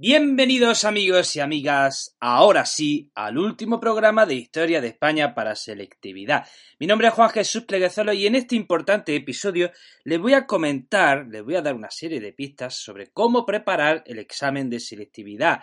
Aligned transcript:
Bienvenidos 0.00 0.84
amigos 0.84 1.34
y 1.34 1.40
amigas, 1.40 2.16
ahora 2.20 2.64
sí, 2.66 3.10
al 3.16 3.36
último 3.36 3.80
programa 3.80 4.26
de 4.26 4.36
Historia 4.36 4.80
de 4.80 4.86
España 4.86 5.34
para 5.34 5.56
Selectividad. 5.56 6.46
Mi 6.78 6.86
nombre 6.86 7.08
es 7.08 7.14
Juan 7.14 7.30
Jesús 7.30 7.64
Pleguezolo 7.64 8.12
y 8.12 8.24
en 8.24 8.36
este 8.36 8.54
importante 8.54 9.16
episodio 9.16 9.72
les 10.04 10.20
voy 10.20 10.34
a 10.34 10.46
comentar, 10.46 11.26
les 11.26 11.42
voy 11.42 11.56
a 11.56 11.62
dar 11.62 11.74
una 11.74 11.90
serie 11.90 12.20
de 12.20 12.32
pistas 12.32 12.76
sobre 12.76 13.10
cómo 13.10 13.44
preparar 13.44 14.04
el 14.06 14.20
examen 14.20 14.70
de 14.70 14.78
selectividad. 14.78 15.62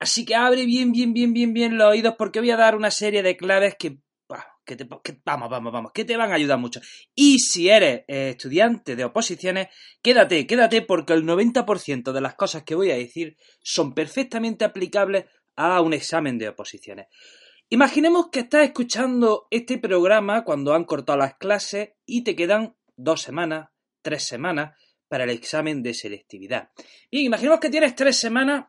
Así 0.00 0.24
que 0.24 0.34
abre 0.34 0.66
bien, 0.66 0.90
bien, 0.90 1.12
bien, 1.12 1.32
bien, 1.32 1.54
bien 1.54 1.78
los 1.78 1.88
oídos 1.88 2.16
porque 2.18 2.40
voy 2.40 2.50
a 2.50 2.56
dar 2.56 2.74
una 2.74 2.90
serie 2.90 3.22
de 3.22 3.36
claves 3.36 3.76
que 3.78 3.98
que 4.66 4.76
te, 4.76 4.86
vamos, 5.24 5.48
vamos, 5.48 5.72
vamos, 5.72 5.92
que 5.92 6.04
te 6.04 6.16
van 6.16 6.32
a 6.32 6.34
ayudar 6.34 6.58
mucho. 6.58 6.80
Y 7.14 7.38
si 7.38 7.70
eres 7.70 8.04
eh, 8.08 8.30
estudiante 8.30 8.96
de 8.96 9.04
oposiciones, 9.04 9.68
quédate, 10.02 10.46
quédate 10.46 10.82
porque 10.82 11.14
el 11.14 11.24
90% 11.24 12.12
de 12.12 12.20
las 12.20 12.34
cosas 12.34 12.64
que 12.64 12.74
voy 12.74 12.90
a 12.90 12.96
decir 12.96 13.36
son 13.62 13.94
perfectamente 13.94 14.64
aplicables 14.64 15.24
a 15.54 15.80
un 15.80 15.94
examen 15.94 16.36
de 16.36 16.48
oposiciones. 16.48 17.06
Imaginemos 17.68 18.28
que 18.30 18.40
estás 18.40 18.64
escuchando 18.64 19.46
este 19.50 19.78
programa 19.78 20.44
cuando 20.44 20.74
han 20.74 20.84
cortado 20.84 21.18
las 21.18 21.36
clases 21.36 21.90
y 22.04 22.22
te 22.22 22.36
quedan 22.36 22.76
dos 22.96 23.22
semanas, 23.22 23.70
tres 24.02 24.24
semanas 24.24 24.76
para 25.08 25.24
el 25.24 25.30
examen 25.30 25.82
de 25.82 25.94
selectividad. 25.94 26.70
Bien, 27.10 27.24
imaginemos 27.24 27.60
que 27.60 27.70
tienes 27.70 27.94
tres 27.94 28.18
semanas 28.18 28.66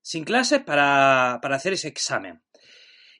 sin 0.00 0.24
clases 0.24 0.62
para, 0.62 1.38
para 1.42 1.56
hacer 1.56 1.74
ese 1.74 1.88
examen. 1.88 2.42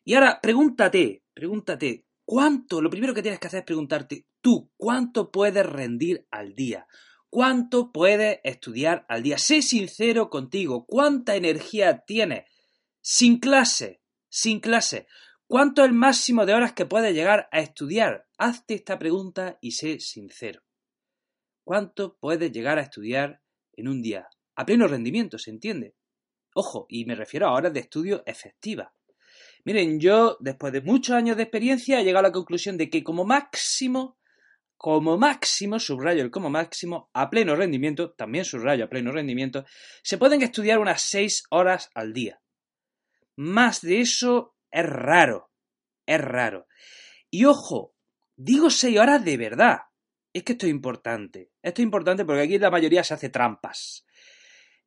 Y 0.04 0.14
ahora 0.14 0.40
pregúntate, 0.40 1.24
pregúntate, 1.34 2.06
¿cuánto? 2.24 2.80
Lo 2.80 2.90
primero 2.90 3.14
que 3.14 3.22
tienes 3.22 3.40
que 3.40 3.46
hacer 3.46 3.60
es 3.60 3.66
preguntarte, 3.66 4.26
tú, 4.40 4.72
¿cuánto 4.76 5.30
puedes 5.30 5.66
rendir 5.66 6.26
al 6.30 6.54
día? 6.54 6.86
¿Cuánto 7.28 7.92
puedes 7.92 8.40
estudiar 8.42 9.06
al 9.08 9.22
día? 9.22 9.38
Sé 9.38 9.62
sincero 9.62 10.30
contigo, 10.30 10.84
¿cuánta 10.86 11.36
energía 11.36 12.04
tienes? 12.06 12.44
Sin 13.00 13.38
clase, 13.38 14.02
sin 14.28 14.60
clase. 14.60 15.06
¿Cuánto 15.46 15.82
es 15.82 15.88
el 15.88 15.94
máximo 15.94 16.46
de 16.46 16.54
horas 16.54 16.72
que 16.72 16.86
puedes 16.86 17.14
llegar 17.14 17.48
a 17.52 17.60
estudiar? 17.60 18.28
Hazte 18.38 18.74
esta 18.74 18.98
pregunta 18.98 19.58
y 19.60 19.72
sé 19.72 20.00
sincero. 20.00 20.62
¿Cuánto 21.64 22.16
puedes 22.18 22.50
llegar 22.52 22.78
a 22.78 22.82
estudiar 22.82 23.42
en 23.74 23.88
un 23.88 24.02
día? 24.02 24.28
A 24.56 24.64
pleno 24.64 24.86
rendimiento, 24.88 25.38
¿se 25.38 25.50
entiende? 25.50 25.94
Ojo, 26.54 26.86
y 26.88 27.04
me 27.04 27.14
refiero 27.14 27.46
a 27.46 27.54
horas 27.54 27.72
de 27.72 27.80
estudio 27.80 28.22
efectivas. 28.26 28.88
Miren, 29.64 30.00
yo 30.00 30.36
después 30.40 30.72
de 30.72 30.80
muchos 30.80 31.14
años 31.14 31.36
de 31.36 31.42
experiencia 31.42 32.00
he 32.00 32.04
llegado 32.04 32.26
a 32.26 32.28
la 32.28 32.32
conclusión 32.32 32.76
de 32.76 32.88
que 32.88 33.04
como 33.04 33.24
máximo, 33.24 34.18
como 34.76 35.18
máximo, 35.18 35.78
subrayo 35.78 36.22
el 36.22 36.30
como 36.30 36.48
máximo, 36.48 37.10
a 37.12 37.28
pleno 37.28 37.54
rendimiento, 37.54 38.12
también 38.12 38.44
subrayo 38.46 38.84
a 38.84 38.88
pleno 38.88 39.12
rendimiento, 39.12 39.66
se 40.02 40.16
pueden 40.16 40.40
estudiar 40.42 40.78
unas 40.78 41.02
6 41.02 41.44
horas 41.50 41.90
al 41.94 42.14
día. 42.14 42.40
Más 43.36 43.82
de 43.82 44.00
eso 44.00 44.56
es 44.70 44.86
raro, 44.86 45.50
es 46.06 46.20
raro. 46.20 46.66
Y 47.30 47.44
ojo, 47.44 47.94
digo 48.36 48.70
6 48.70 48.98
horas 48.98 49.22
de 49.24 49.36
verdad. 49.36 49.78
Es 50.32 50.44
que 50.44 50.52
esto 50.52 50.66
es 50.66 50.70
importante. 50.70 51.50
Esto 51.60 51.82
es 51.82 51.84
importante 51.84 52.24
porque 52.24 52.42
aquí 52.42 52.58
la 52.58 52.70
mayoría 52.70 53.04
se 53.04 53.14
hace 53.14 53.28
trampas. 53.28 54.06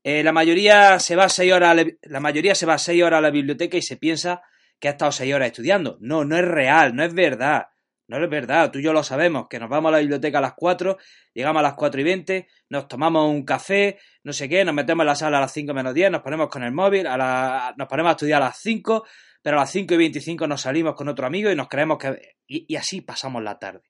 Eh, 0.03 0.23
la 0.23 0.31
mayoría 0.31 0.99
se 0.99 1.15
va 1.15 1.25
a 1.25 1.29
6 1.29 1.53
horas, 1.53 1.85
la 2.01 2.19
mayoría 2.19 2.55
se 2.55 2.65
va 2.65 2.73
a 2.73 2.79
6 2.79 3.03
horas 3.03 3.19
a 3.19 3.21
la 3.21 3.29
biblioteca 3.29 3.77
y 3.77 3.81
se 3.81 3.97
piensa 3.97 4.41
que 4.79 4.87
ha 4.87 4.91
estado 4.91 5.11
seis 5.11 5.33
horas 5.33 5.47
estudiando. 5.47 5.97
No, 6.01 6.25
no 6.25 6.37
es 6.37 6.45
real, 6.45 6.95
no 6.95 7.03
es 7.03 7.13
verdad. 7.13 7.67
No 8.07 8.21
es 8.21 8.29
verdad, 8.29 8.69
tú 8.69 8.79
y 8.79 8.83
yo 8.83 8.91
lo 8.91 9.01
sabemos, 9.01 9.47
que 9.47 9.59
nos 9.59 9.69
vamos 9.69 9.89
a 9.89 9.93
la 9.93 9.99
biblioteca 9.99 10.39
a 10.39 10.41
las 10.41 10.53
4, 10.55 10.97
llegamos 11.33 11.61
a 11.61 11.63
las 11.63 11.73
4 11.75 12.01
y 12.01 12.03
20, 12.03 12.47
nos 12.69 12.87
tomamos 12.89 13.29
un 13.29 13.45
café, 13.45 13.97
no 14.23 14.33
sé 14.33 14.49
qué, 14.49 14.65
nos 14.65 14.75
metemos 14.75 15.03
en 15.03 15.07
la 15.07 15.15
sala 15.15 15.37
a 15.37 15.41
las 15.41 15.53
5 15.53 15.73
menos 15.73 15.93
10, 15.93 16.11
nos 16.11 16.21
ponemos 16.21 16.49
con 16.49 16.63
el 16.63 16.73
móvil, 16.73 17.07
a 17.07 17.73
nos 17.77 17.87
ponemos 17.87 18.09
a 18.09 18.11
estudiar 18.11 18.41
a 18.41 18.45
las 18.47 18.59
5, 18.59 19.05
pero 19.41 19.57
a 19.57 19.61
las 19.61 19.71
5 19.71 19.93
y 19.93 19.97
25 19.97 20.47
nos 20.47 20.61
salimos 20.61 20.95
con 20.95 21.07
otro 21.07 21.25
amigo 21.25 21.49
y 21.49 21.55
nos 21.55 21.69
creemos 21.69 21.97
que... 21.97 22.35
Y, 22.45 22.75
así 22.75 23.01
pasamos 23.01 23.41
la 23.41 23.57
tarde. 23.57 23.89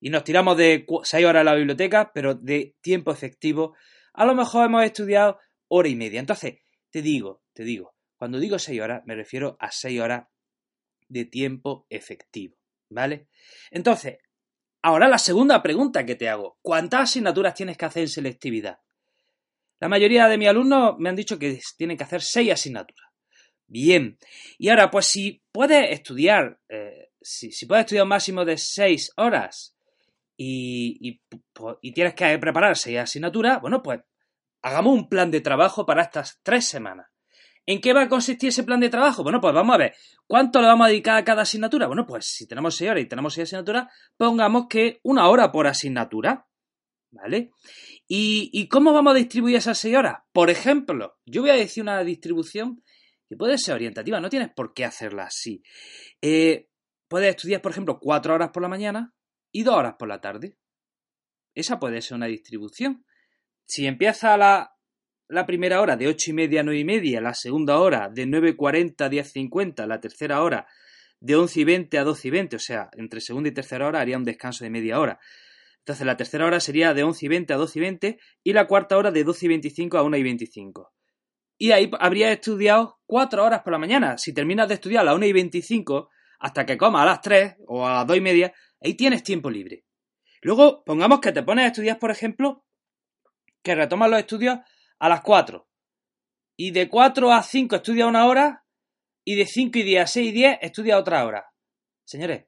Y 0.00 0.08
nos 0.08 0.24
tiramos 0.24 0.56
de 0.56 0.86
6 1.02 1.26
horas 1.26 1.40
en 1.40 1.46
la 1.46 1.54
biblioteca, 1.54 2.12
pero 2.14 2.34
de 2.34 2.76
tiempo 2.80 3.12
efectivo, 3.12 3.76
a 4.14 4.24
lo 4.24 4.34
mejor 4.34 4.66
hemos 4.66 4.84
estudiado 4.84 5.38
hora 5.68 5.88
y 5.88 5.96
media. 5.96 6.18
Entonces, 6.18 6.60
te 6.90 7.02
digo, 7.02 7.42
te 7.52 7.64
digo, 7.64 7.93
cuando 8.16 8.38
digo 8.38 8.58
6 8.58 8.80
horas, 8.80 9.02
me 9.06 9.14
refiero 9.14 9.56
a 9.60 9.70
6 9.70 10.00
horas 10.00 10.26
de 11.08 11.24
tiempo 11.24 11.86
efectivo, 11.90 12.56
¿vale? 12.88 13.28
Entonces, 13.70 14.18
ahora 14.82 15.08
la 15.08 15.18
segunda 15.18 15.62
pregunta 15.62 16.06
que 16.06 16.14
te 16.14 16.28
hago. 16.28 16.58
¿Cuántas 16.62 17.02
asignaturas 17.02 17.54
tienes 17.54 17.76
que 17.76 17.84
hacer 17.84 18.02
en 18.02 18.08
selectividad? 18.08 18.78
La 19.80 19.88
mayoría 19.88 20.28
de 20.28 20.38
mis 20.38 20.48
alumnos 20.48 20.94
me 20.98 21.08
han 21.08 21.16
dicho 21.16 21.38
que 21.38 21.60
tienen 21.76 21.96
que 21.96 22.04
hacer 22.04 22.22
6 22.22 22.52
asignaturas. 22.52 23.10
Bien. 23.66 24.18
Y 24.58 24.68
ahora, 24.68 24.90
pues 24.90 25.06
si 25.06 25.42
puedes 25.52 25.90
estudiar, 25.90 26.60
eh, 26.68 27.10
si, 27.20 27.66
puedes 27.66 27.84
estudiar 27.84 28.04
un 28.04 28.10
máximo 28.10 28.44
de 28.44 28.56
6 28.56 29.12
horas 29.16 29.76
y, 30.36 31.20
y, 31.80 31.92
tienes 31.92 32.14
que 32.14 32.38
preparar 32.38 32.76
6 32.76 32.98
asignaturas, 32.98 33.60
bueno, 33.60 33.82
pues 33.82 34.00
hagamos 34.62 34.94
un 34.94 35.08
plan 35.08 35.30
de 35.30 35.40
trabajo 35.40 35.86
para 35.86 36.02
estas 36.02 36.40
3 36.42 36.64
semanas. 36.64 37.06
¿En 37.66 37.80
qué 37.80 37.94
va 37.94 38.02
a 38.02 38.08
consistir 38.08 38.50
ese 38.50 38.62
plan 38.62 38.80
de 38.80 38.90
trabajo? 38.90 39.22
Bueno, 39.22 39.40
pues 39.40 39.54
vamos 39.54 39.74
a 39.74 39.78
ver. 39.78 39.94
¿Cuánto 40.26 40.60
le 40.60 40.66
vamos 40.66 40.86
a 40.86 40.90
dedicar 40.90 41.16
a 41.16 41.24
cada 41.24 41.42
asignatura? 41.42 41.86
Bueno, 41.86 42.06
pues 42.06 42.26
si 42.26 42.46
tenemos 42.46 42.76
6 42.76 42.90
horas 42.90 43.04
y 43.04 43.08
tenemos 43.08 43.34
6 43.34 43.44
asignaturas, 43.44 43.86
pongamos 44.16 44.66
que 44.68 45.00
una 45.02 45.28
hora 45.28 45.50
por 45.50 45.66
asignatura. 45.66 46.46
¿Vale? 47.10 47.52
¿Y, 48.06 48.68
cómo 48.68 48.92
vamos 48.92 49.12
a 49.12 49.16
distribuir 49.16 49.56
esas 49.56 49.78
6 49.78 49.96
horas? 49.96 50.16
Por 50.32 50.50
ejemplo, 50.50 51.16
yo 51.24 51.42
voy 51.42 51.50
a 51.50 51.54
decir 51.54 51.82
una 51.82 52.02
distribución 52.02 52.82
que 53.28 53.36
puede 53.36 53.56
ser 53.56 53.74
orientativa, 53.74 54.20
no 54.20 54.28
tienes 54.28 54.52
por 54.52 54.74
qué 54.74 54.84
hacerla 54.84 55.24
así. 55.24 55.62
Eh, 56.20 56.68
puedes 57.08 57.30
estudiar, 57.30 57.62
por 57.62 57.72
ejemplo, 57.72 57.98
4 58.00 58.34
horas 58.34 58.50
por 58.50 58.62
la 58.62 58.68
mañana 58.68 59.14
y 59.52 59.62
2 59.62 59.74
horas 59.74 59.94
por 59.98 60.08
la 60.08 60.20
tarde. 60.20 60.58
Esa 61.54 61.78
puede 61.78 62.02
ser 62.02 62.16
una 62.16 62.26
distribución. 62.26 63.06
Si 63.64 63.86
empieza 63.86 64.34
a 64.34 64.36
la 64.36 64.73
la 65.28 65.46
primera 65.46 65.80
hora 65.80 65.96
de 65.96 66.08
ocho 66.08 66.30
y 66.30 66.34
media 66.34 66.60
a 66.60 66.62
nueve 66.62 66.80
y 66.80 66.84
media, 66.84 67.20
la 67.20 67.34
segunda 67.34 67.78
hora 67.78 68.08
de 68.08 68.26
9.40 68.26 69.04
a 69.04 69.10
10.50, 69.10 69.86
la 69.86 70.00
tercera 70.00 70.42
hora 70.42 70.66
de 71.20 71.36
once 71.36 71.60
y 71.60 71.64
veinte 71.64 71.98
a 71.98 72.04
doce 72.04 72.28
y 72.28 72.30
veinte, 72.30 72.56
o 72.56 72.58
sea, 72.58 72.90
entre 72.92 73.20
segunda 73.20 73.48
y 73.48 73.52
tercera 73.52 73.86
hora 73.86 74.00
haría 74.00 74.18
un 74.18 74.24
descanso 74.24 74.64
de 74.64 74.70
media 74.70 75.00
hora. 75.00 75.18
Entonces 75.78 76.06
la 76.06 76.16
tercera 76.16 76.46
hora 76.46 76.60
sería 76.60 76.92
de 76.92 77.02
once 77.02 77.24
y 77.24 77.28
veinte 77.28 77.54
a 77.54 77.56
doce 77.56 77.78
y 77.78 77.82
veinte 77.82 78.18
y 78.42 78.52
la 78.52 78.66
cuarta 78.66 78.96
hora 78.98 79.10
de 79.10 79.24
doce 79.24 79.46
y 79.46 79.48
veinticinco 79.48 79.96
a 79.96 80.02
una 80.02 80.18
y 80.18 80.22
veinticinco. 80.22 80.92
Y 81.56 81.72
ahí 81.72 81.90
habría 81.98 82.32
estudiado 82.32 83.00
cuatro 83.06 83.44
horas 83.44 83.62
por 83.62 83.72
la 83.72 83.78
mañana. 83.78 84.18
Si 84.18 84.34
terminas 84.34 84.68
de 84.68 84.74
estudiar 84.74 85.02
a 85.02 85.04
las 85.04 85.16
una 85.16 85.26
y 85.26 85.32
veinticinco 85.32 86.10
hasta 86.40 86.66
que 86.66 86.76
comas 86.76 87.02
a 87.02 87.06
las 87.06 87.20
tres 87.20 87.54
o 87.66 87.86
a 87.86 87.94
las 87.94 88.06
dos 88.06 88.16
y 88.16 88.20
media, 88.20 88.52
ahí 88.82 88.94
tienes 88.94 89.22
tiempo 89.22 89.50
libre. 89.50 89.84
Luego, 90.42 90.84
pongamos 90.84 91.20
que 91.20 91.32
te 91.32 91.42
pones 91.42 91.64
a 91.64 91.68
estudiar, 91.68 91.98
por 91.98 92.10
ejemplo, 92.10 92.64
que 93.62 93.74
retomas 93.74 94.10
los 94.10 94.18
estudios 94.18 94.58
a 95.04 95.08
las 95.10 95.20
4. 95.20 95.68
Y 96.56 96.70
de 96.70 96.88
4 96.88 97.30
a 97.30 97.42
5 97.42 97.76
estudia 97.76 98.06
una 98.06 98.26
hora 98.26 98.64
y 99.22 99.34
de 99.34 99.44
5 99.44 99.80
y 99.80 99.82
10 99.82 100.02
a 100.02 100.06
6 100.06 100.28
y 100.28 100.32
10 100.32 100.58
estudia 100.62 100.98
otra 100.98 101.26
hora. 101.26 101.44
Señores, 102.06 102.46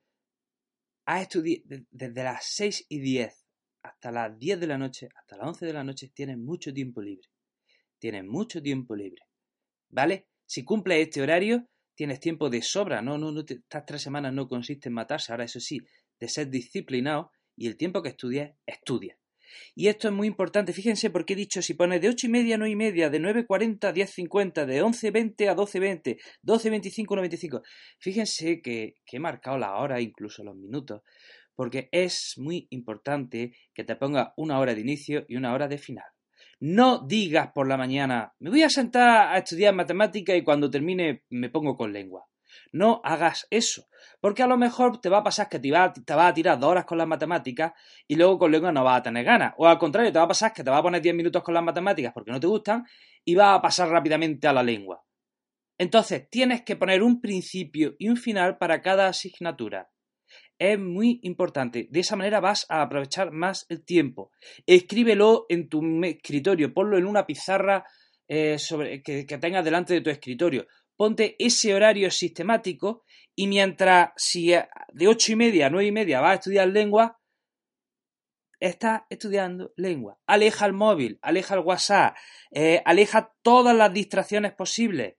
desde 1.91 2.25
las 2.25 2.47
6 2.47 2.87
y 2.89 3.01
10 3.01 3.47
hasta 3.83 4.11
las 4.11 4.39
10 4.39 4.59
de 4.59 4.67
la 4.67 4.79
noche, 4.79 5.11
hasta 5.15 5.37
las 5.37 5.49
11 5.49 5.67
de 5.67 5.73
la 5.75 5.85
noche, 5.85 6.11
tienes 6.15 6.39
mucho 6.39 6.73
tiempo 6.73 7.03
libre. 7.03 7.29
Tienes 7.99 8.25
mucho 8.25 8.63
tiempo 8.63 8.97
libre. 8.97 9.21
¿Vale? 9.91 10.29
Si 10.47 10.65
cumples 10.65 11.09
este 11.09 11.21
horario, 11.21 11.69
tienes 11.95 12.21
tiempo 12.21 12.49
de 12.49 12.63
sobra. 12.63 13.03
No, 13.03 13.19
no, 13.19 13.33
no 13.33 13.45
estas 13.47 13.85
tres 13.85 14.01
semanas 14.01 14.33
no 14.33 14.49
consiste 14.49 14.89
en 14.89 14.95
matarse. 14.95 15.31
Ahora, 15.31 15.45
eso 15.45 15.61
sí, 15.61 15.81
de 16.19 16.29
ser 16.29 16.49
disciplinado 16.49 17.33
y 17.55 17.67
el 17.67 17.77
tiempo 17.77 18.03
que 18.03 18.09
estudies, 18.09 18.55
estudia. 18.65 19.19
Y 19.75 19.89
esto 19.89 20.09
es 20.09 20.15
muy 20.15 20.27
importante. 20.27 20.73
Fíjense 20.73 21.11
porque 21.11 21.35
he 21.35 21.37
dicho, 21.37 21.63
si 21.63 21.75
pones 21.75 22.01
de 22.01 22.09
ocho 22.09 22.27
y 22.27 22.31
media 22.31 22.57
a 22.57 22.59
9 22.59 22.71
y 22.71 22.77
media, 22.77 23.11
de 23.11 23.21
9.40 23.21 23.85
a 23.85 23.95
10.50, 23.95 24.67
de 24.67 24.83
11.20 24.83 25.49
a 25.49 25.57
12.20, 25.57 26.19
12.25 26.43 27.19
a 27.19 27.23
1.25. 27.23 27.63
Fíjense 27.99 28.61
que, 28.61 28.95
que 29.05 29.17
he 29.17 29.21
marcado 29.21 29.59
la 29.59 29.77
hora, 29.77 30.01
incluso 30.01 30.45
los 30.45 30.57
minutos, 30.57 31.03
porque 31.55 31.89
es 31.93 32.35
muy 32.37 32.67
importante 32.71 33.53
que 33.75 33.85
te 33.85 33.97
ponga 33.97 34.33
una 34.37 34.59
hora 34.59 34.75
de 34.75 34.81
inicio 34.81 35.25
y 35.29 35.37
una 35.37 35.55
hora 35.55 35.69
de 35.69 35.79
final. 35.79 36.07
No 36.61 37.07
digas 37.07 37.51
por 37.55 37.69
la 37.69 37.77
mañana, 37.77 38.33
me 38.39 38.49
voy 38.49 38.63
a 38.63 38.71
sentar 38.71 39.35
a 39.35 39.39
estudiar 39.39 39.75
matemática 39.75 40.35
y 40.35 40.43
cuando 40.43 40.71
termine 40.71 41.23
me 41.29 41.51
pongo 41.51 41.77
con 41.77 41.93
lengua. 41.93 42.27
No 42.73 43.01
hagas 43.05 43.47
eso, 43.51 43.87
porque 44.21 44.43
a 44.43 44.47
lo 44.47 44.57
mejor 44.57 45.01
te 45.01 45.09
va 45.09 45.19
a 45.19 45.23
pasar 45.23 45.49
que 45.49 45.59
te 45.59 45.71
va, 45.71 45.93
va 46.11 46.29
a 46.29 46.35
tirar 46.35 46.59
dos 46.59 46.71
horas 46.71 46.85
con 46.85 46.99
las 46.99 47.07
matemáticas 47.07 47.73
y 48.07 48.17
luego 48.17 48.39
con 48.39 48.53
lengua 48.53 48.73
no 48.73 48.85
vas 48.85 49.01
a 49.01 49.03
tener 49.03 49.25
ganas. 49.25 49.55
O 49.57 49.67
al 49.67 49.79
contrario, 49.79 50.13
te 50.13 50.19
va 50.19 50.25
a 50.25 50.29
pasar 50.29 50.53
que 50.53 50.65
te 50.65 50.71
va 50.71 50.79
a 50.79 50.83
poner 50.83 51.01
10 51.01 51.15
minutos 51.15 51.43
con 51.43 51.55
las 51.55 51.63
matemáticas 51.63 52.13
porque 52.13 52.33
no 52.33 52.41
te 52.41 52.47
gustan 52.47 52.85
y 53.25 53.35
vas 53.35 53.59
a 53.59 53.63
pasar 53.63 53.89
rápidamente 53.89 54.47
a 54.47 54.53
la 54.53 54.63
lengua. 54.63 55.03
Entonces, 55.79 56.29
tienes 56.31 56.63
que 56.63 56.77
poner 56.77 57.03
un 57.03 57.21
principio 57.21 57.95
y 57.99 58.09
un 58.09 58.17
final 58.17 58.57
para 58.57 58.81
cada 58.81 59.09
asignatura. 59.09 59.91
Es 60.59 60.79
muy 60.79 61.21
importante. 61.23 61.87
De 61.91 62.01
esa 62.01 62.17
manera 62.17 62.41
vas 62.41 62.65
a 62.71 62.83
aprovechar 62.83 63.31
más 63.31 63.67
el 63.69 63.85
tiempo. 63.85 64.31
Escríbelo 64.65 65.45
en 65.49 65.69
tu 65.69 65.83
escritorio, 66.05 66.73
ponlo 66.73 66.97
en 66.97 67.07
una 67.07 67.27
pizarra 67.27 67.85
eh, 68.27 68.59
sobre, 68.59 69.03
que, 69.03 69.25
tengas 69.25 69.65
delante 69.65 69.95
de 69.95 70.01
tu 70.01 70.11
escritorio. 70.11 70.67
Ponte 70.97 71.37
ese 71.39 71.75
horario 71.75 72.11
sistemático 72.11 73.05
y 73.35 73.47
mientras, 73.47 74.11
si 74.17 74.49
de 74.49 75.09
ocho 75.09 75.33
y 75.33 75.37
media 75.37 75.67
a 75.67 75.71
nueve 75.71 75.89
y 75.89 75.93
media 75.93 76.21
vas 76.21 76.31
a 76.31 76.35
estudiar 76.35 76.69
lengua, 76.69 77.19
estás 78.61 79.03
estudiando 79.11 79.73
lengua. 79.77 80.19
Aleja 80.27 80.67
el 80.67 80.73
móvil, 80.73 81.19
aleja 81.23 81.55
el 81.55 81.61
WhatsApp, 81.61 82.17
eh, 82.51 82.83
aleja 82.85 83.35
todas 83.43 83.77
las 83.77 83.93
distracciones 83.93 84.55
posibles. 84.55 85.17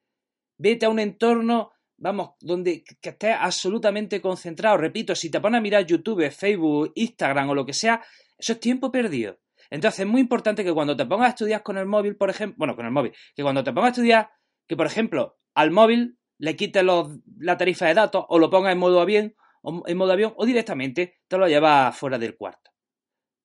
Vete 0.58 0.88
a 0.88 0.90
un 0.90 1.00
entorno, 1.00 1.72
vamos, 1.98 2.32
donde 2.40 2.84
que 2.84 3.10
estés 3.10 3.36
absolutamente 3.40 4.22
concentrado. 4.22 4.78
Repito, 4.78 5.14
si 5.16 5.30
te 5.30 5.40
pones 5.40 5.60
a 5.60 5.62
mirar 5.62 5.86
YouTube, 5.86 6.32
Facebook, 6.32 6.92
Instagram 6.96 7.50
o 7.50 7.56
lo 7.56 7.66
que 7.66 7.74
sea, 7.74 8.04
eso 8.38 8.54
es 8.54 8.60
tiempo 8.60 8.92
perdido. 8.92 9.40
Entonces 9.70 10.02
es 10.02 10.08
muy 10.08 10.22
importante 10.22 10.64
que 10.64 10.74
cuando 10.74 10.96
te 10.96 11.06
pongas 11.06 11.28
a 11.28 11.30
estudiar 11.30 11.62
con 11.62 11.78
el 11.78 11.86
móvil, 11.86 12.16
por 12.16 12.30
ejemplo, 12.30 12.56
bueno, 12.58 12.76
con 12.76 12.86
el 12.86 12.92
móvil, 12.92 13.12
que 13.36 13.44
cuando 13.44 13.64
te 13.64 13.74
pongas 13.74 13.90
a 13.90 13.92
estudiar, 13.92 14.30
que 14.68 14.76
por 14.76 14.86
ejemplo, 14.86 15.38
al 15.54 15.72
móvil 15.72 16.18
le 16.38 16.56
quites 16.56 16.84
la 16.84 17.58
tarifa 17.58 17.88
de 17.88 17.94
datos 17.94 18.26
o 18.30 18.40
lo 18.40 18.50
pongas 18.50 18.74
en 18.74 18.80
modo 18.80 19.02
avión, 19.02 19.36
o, 19.62 19.84
en 19.88 19.98
modo 19.98 20.12
avión 20.12 20.34
o 20.38 20.46
directamente 20.46 21.20
te 21.28 21.38
lo 21.38 21.48
llevas 21.48 21.98
fuera 21.98 22.18
del 22.18 22.38
cuarto. 22.38 22.72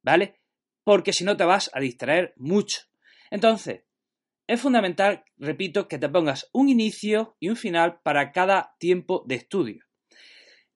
¿Vale? 0.02 0.40
Porque 0.84 1.12
si 1.12 1.24
no 1.24 1.36
te 1.36 1.44
vas 1.44 1.70
a 1.72 1.80
distraer 1.80 2.34
mucho. 2.36 2.82
Entonces, 3.30 3.84
es 4.46 4.60
fundamental, 4.60 5.24
repito, 5.38 5.88
que 5.88 5.98
te 5.98 6.08
pongas 6.08 6.50
un 6.52 6.68
inicio 6.68 7.36
y 7.38 7.48
un 7.48 7.56
final 7.56 8.00
para 8.02 8.32
cada 8.32 8.74
tiempo 8.78 9.24
de 9.26 9.36
estudio. 9.36 9.84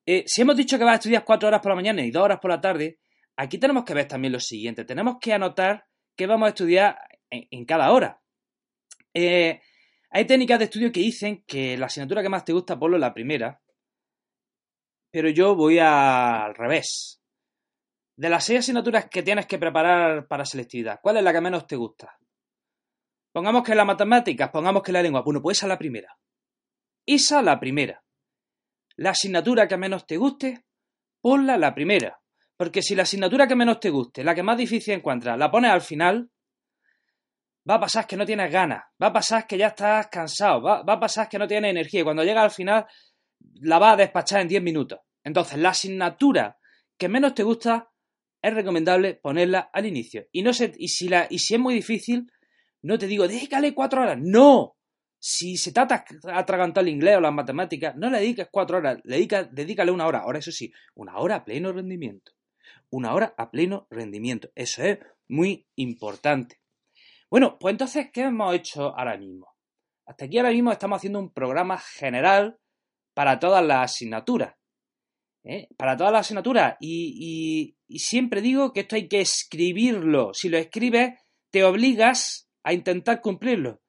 Eh, 0.06 0.22
si 0.26 0.42
hemos 0.42 0.56
dicho 0.56 0.78
que 0.78 0.84
vas 0.84 0.92
a 0.92 0.96
estudiar 0.96 1.24
cuatro 1.24 1.48
horas 1.48 1.60
por 1.60 1.72
la 1.72 1.76
mañana 1.76 2.04
y 2.04 2.12
dos 2.12 2.22
horas 2.22 2.38
por 2.40 2.50
la 2.50 2.60
tarde, 2.60 3.00
aquí 3.36 3.58
tenemos 3.58 3.84
que 3.84 3.94
ver 3.94 4.06
también 4.06 4.32
lo 4.32 4.40
siguiente. 4.40 4.84
Tenemos 4.84 5.16
que 5.20 5.32
anotar 5.32 5.86
qué 6.16 6.26
vamos 6.26 6.46
a 6.46 6.50
estudiar 6.50 6.96
en, 7.28 7.64
cada 7.64 7.90
hora. 7.90 8.22
Eh, 9.12 9.60
hay 10.16 10.24
técnicas 10.24 10.58
de 10.58 10.64
estudio 10.64 10.90
que 10.90 11.00
dicen 11.00 11.44
que 11.46 11.76
la 11.76 11.86
asignatura 11.86 12.22
que 12.22 12.30
más 12.30 12.42
te 12.42 12.54
gusta, 12.54 12.78
ponlo 12.78 12.96
la 12.96 13.12
primera, 13.12 13.60
pero 15.10 15.28
yo 15.28 15.54
voy 15.54 15.78
al 15.78 16.54
revés. 16.54 17.20
De 18.16 18.30
las 18.30 18.46
seis 18.46 18.60
asignaturas 18.60 19.10
que 19.10 19.22
tienes 19.22 19.44
que 19.44 19.58
preparar 19.58 20.26
para 20.26 20.46
selectividad, 20.46 21.00
¿cuál 21.02 21.18
es 21.18 21.22
la 21.22 21.34
que 21.34 21.40
menos 21.42 21.66
te 21.66 21.76
gusta? 21.76 22.18
Pongamos 23.30 23.62
que 23.62 23.74
la 23.74 23.84
matemáticas, 23.84 24.48
pongamos 24.48 24.82
que 24.82 24.92
la 24.92 25.02
lengua. 25.02 25.20
Bueno, 25.20 25.42
pues 25.42 25.58
esa 25.58 25.66
es 25.66 25.68
la 25.68 25.78
primera. 25.78 26.18
Esa 27.04 27.42
la 27.42 27.60
primera. 27.60 28.02
La 28.96 29.10
asignatura 29.10 29.68
que 29.68 29.76
menos 29.76 30.06
te 30.06 30.16
guste, 30.16 30.64
ponla 31.20 31.58
la 31.58 31.74
primera. 31.74 32.22
Porque 32.56 32.80
si 32.80 32.94
la 32.94 33.02
asignatura 33.02 33.46
que 33.46 33.54
menos 33.54 33.80
te 33.80 33.90
guste, 33.90 34.24
la 34.24 34.34
que 34.34 34.42
más 34.42 34.56
difícil 34.56 34.94
encuentras, 34.94 35.36
la 35.36 35.50
pones 35.50 35.72
al 35.72 35.82
final, 35.82 36.30
va 37.68 37.74
a 37.74 37.80
pasar 37.80 38.06
que 38.06 38.16
no 38.16 38.24
tienes 38.24 38.50
ganas, 38.50 38.84
va 39.02 39.08
a 39.08 39.12
pasar 39.12 39.46
que 39.46 39.58
ya 39.58 39.68
estás 39.68 40.08
cansado, 40.08 40.62
va, 40.62 40.80
a 40.80 41.00
pasar 41.00 41.28
que 41.28 41.38
no 41.38 41.46
tienes 41.46 41.70
energía 41.70 42.00
y 42.00 42.04
cuando 42.04 42.24
llega 42.24 42.42
al 42.42 42.50
final 42.50 42.86
la 43.60 43.78
vas 43.78 43.94
a 43.94 43.96
despachar 43.96 44.42
en 44.42 44.48
10 44.48 44.62
minutos. 44.62 45.00
Entonces, 45.24 45.58
la 45.58 45.70
asignatura 45.70 46.58
que 46.96 47.08
menos 47.08 47.34
te 47.34 47.42
gusta 47.42 47.90
es 48.40 48.54
recomendable 48.54 49.14
ponerla 49.14 49.70
al 49.72 49.86
inicio. 49.86 50.26
Y, 50.30 50.42
no 50.42 50.52
se, 50.52 50.72
y, 50.76 50.88
si, 50.88 51.08
la, 51.08 51.26
y 51.28 51.38
si 51.38 51.54
es 51.54 51.60
muy 51.60 51.74
difícil, 51.74 52.30
no 52.82 52.98
te 52.98 53.06
digo, 53.06 53.26
dedícale 53.26 53.74
cuatro 53.74 54.02
horas. 54.02 54.18
No. 54.20 54.76
Si 55.18 55.56
se 55.56 55.72
trata 55.72 56.04
atragantar 56.32 56.84
el 56.84 56.90
inglés 56.90 57.16
o 57.16 57.20
las 57.20 57.32
matemáticas, 57.32 57.96
no 57.96 58.08
le 58.10 58.20
dediques 58.20 58.48
cuatro 58.50 58.78
horas, 58.78 58.98
dedícale 59.02 59.90
una 59.90 60.06
hora. 60.06 60.20
Ahora, 60.20 60.38
eso 60.38 60.52
sí, 60.52 60.72
una 60.94 61.18
hora 61.18 61.36
a 61.36 61.44
pleno 61.44 61.72
rendimiento 61.72 62.36
una 62.90 63.14
hora 63.14 63.34
a 63.36 63.50
pleno 63.50 63.86
rendimiento. 63.90 64.50
Eso 64.54 64.82
es 64.82 64.98
muy 65.28 65.66
importante. 65.76 66.60
Bueno, 67.30 67.58
pues 67.58 67.72
entonces, 67.72 68.10
¿qué 68.12 68.22
hemos 68.22 68.54
hecho 68.54 68.96
ahora 68.96 69.16
mismo? 69.16 69.48
Hasta 70.06 70.26
aquí 70.26 70.38
ahora 70.38 70.50
mismo 70.50 70.70
estamos 70.70 70.98
haciendo 70.98 71.18
un 71.18 71.32
programa 71.32 71.78
general 71.78 72.58
para 73.14 73.38
todas 73.38 73.64
las 73.64 73.92
asignaturas. 73.92 74.54
¿eh? 75.44 75.68
Para 75.76 75.96
todas 75.96 76.12
las 76.12 76.26
asignaturas. 76.26 76.76
Y, 76.80 77.76
y 77.88 77.98
siempre 77.98 78.40
digo 78.40 78.72
que 78.72 78.80
esto 78.80 78.96
hay 78.96 79.08
que 79.08 79.20
escribirlo. 79.20 80.32
Si 80.32 80.48
lo 80.48 80.58
escribes, 80.58 81.18
te 81.50 81.64
obligas 81.64 82.48
a 82.62 82.72
intentar 82.72 83.20
cumplirlo. 83.20 83.80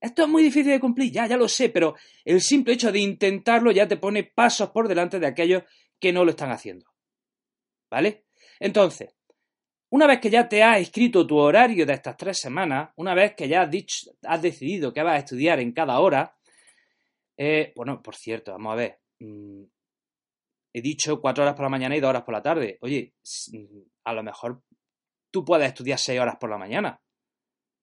Esto 0.00 0.22
es 0.22 0.28
muy 0.28 0.42
difícil 0.42 0.72
de 0.72 0.80
cumplir, 0.80 1.12
ya, 1.12 1.26
ya 1.26 1.36
lo 1.36 1.46
sé, 1.46 1.68
pero 1.68 1.94
el 2.24 2.40
simple 2.40 2.72
hecho 2.72 2.90
de 2.90 3.00
intentarlo 3.00 3.70
ya 3.70 3.86
te 3.86 3.98
pone 3.98 4.24
pasos 4.24 4.70
por 4.70 4.88
delante 4.88 5.18
de 5.18 5.26
aquellos 5.26 5.64
que 5.98 6.12
no 6.12 6.24
lo 6.24 6.30
están 6.30 6.50
haciendo. 6.50 6.86
¿Vale? 7.90 8.24
Entonces, 8.58 9.14
una 9.90 10.06
vez 10.06 10.20
que 10.20 10.30
ya 10.30 10.48
te 10.48 10.62
has 10.62 10.80
escrito 10.80 11.26
tu 11.26 11.36
horario 11.36 11.84
de 11.84 11.94
estas 11.94 12.16
tres 12.16 12.38
semanas, 12.38 12.90
una 12.96 13.14
vez 13.14 13.34
que 13.34 13.48
ya 13.48 13.62
has, 13.62 13.70
dicho, 13.70 14.10
has 14.22 14.40
decidido 14.40 14.92
que 14.92 15.02
vas 15.02 15.14
a 15.14 15.18
estudiar 15.18 15.58
en 15.58 15.72
cada 15.72 15.98
hora, 15.98 16.36
eh, 17.36 17.72
bueno, 17.74 18.00
por 18.00 18.14
cierto, 18.14 18.52
vamos 18.52 18.72
a 18.72 18.76
ver, 18.76 19.00
mm, 19.18 19.62
he 20.72 20.80
dicho 20.80 21.20
cuatro 21.20 21.42
horas 21.42 21.56
por 21.56 21.64
la 21.64 21.70
mañana 21.70 21.96
y 21.96 22.00
dos 22.00 22.10
horas 22.10 22.22
por 22.22 22.34
la 22.34 22.42
tarde. 22.42 22.78
Oye, 22.82 23.14
mm, 23.52 23.80
a 24.04 24.12
lo 24.12 24.22
mejor 24.22 24.62
tú 25.32 25.44
puedes 25.44 25.66
estudiar 25.66 25.98
seis 25.98 26.20
horas 26.20 26.36
por 26.38 26.50
la 26.50 26.58
mañana. 26.58 27.02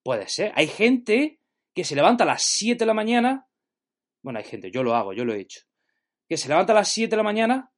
Puede 0.02 0.28
ser. 0.28 0.52
Hay 0.54 0.68
gente 0.68 1.40
que 1.74 1.84
se 1.84 1.94
levanta 1.94 2.24
a 2.24 2.26
las 2.26 2.42
siete 2.42 2.80
de 2.80 2.86
la 2.86 2.94
mañana. 2.94 3.48
Bueno, 4.22 4.38
hay 4.38 4.44
gente, 4.44 4.70
yo 4.70 4.82
lo 4.82 4.94
hago, 4.94 5.12
yo 5.12 5.26
lo 5.26 5.34
he 5.34 5.40
hecho. 5.40 5.60
Que 6.26 6.38
se 6.38 6.48
levanta 6.48 6.72
a 6.72 6.76
las 6.76 6.88
siete 6.88 7.10
de 7.10 7.16
la 7.18 7.22
mañana 7.22 7.72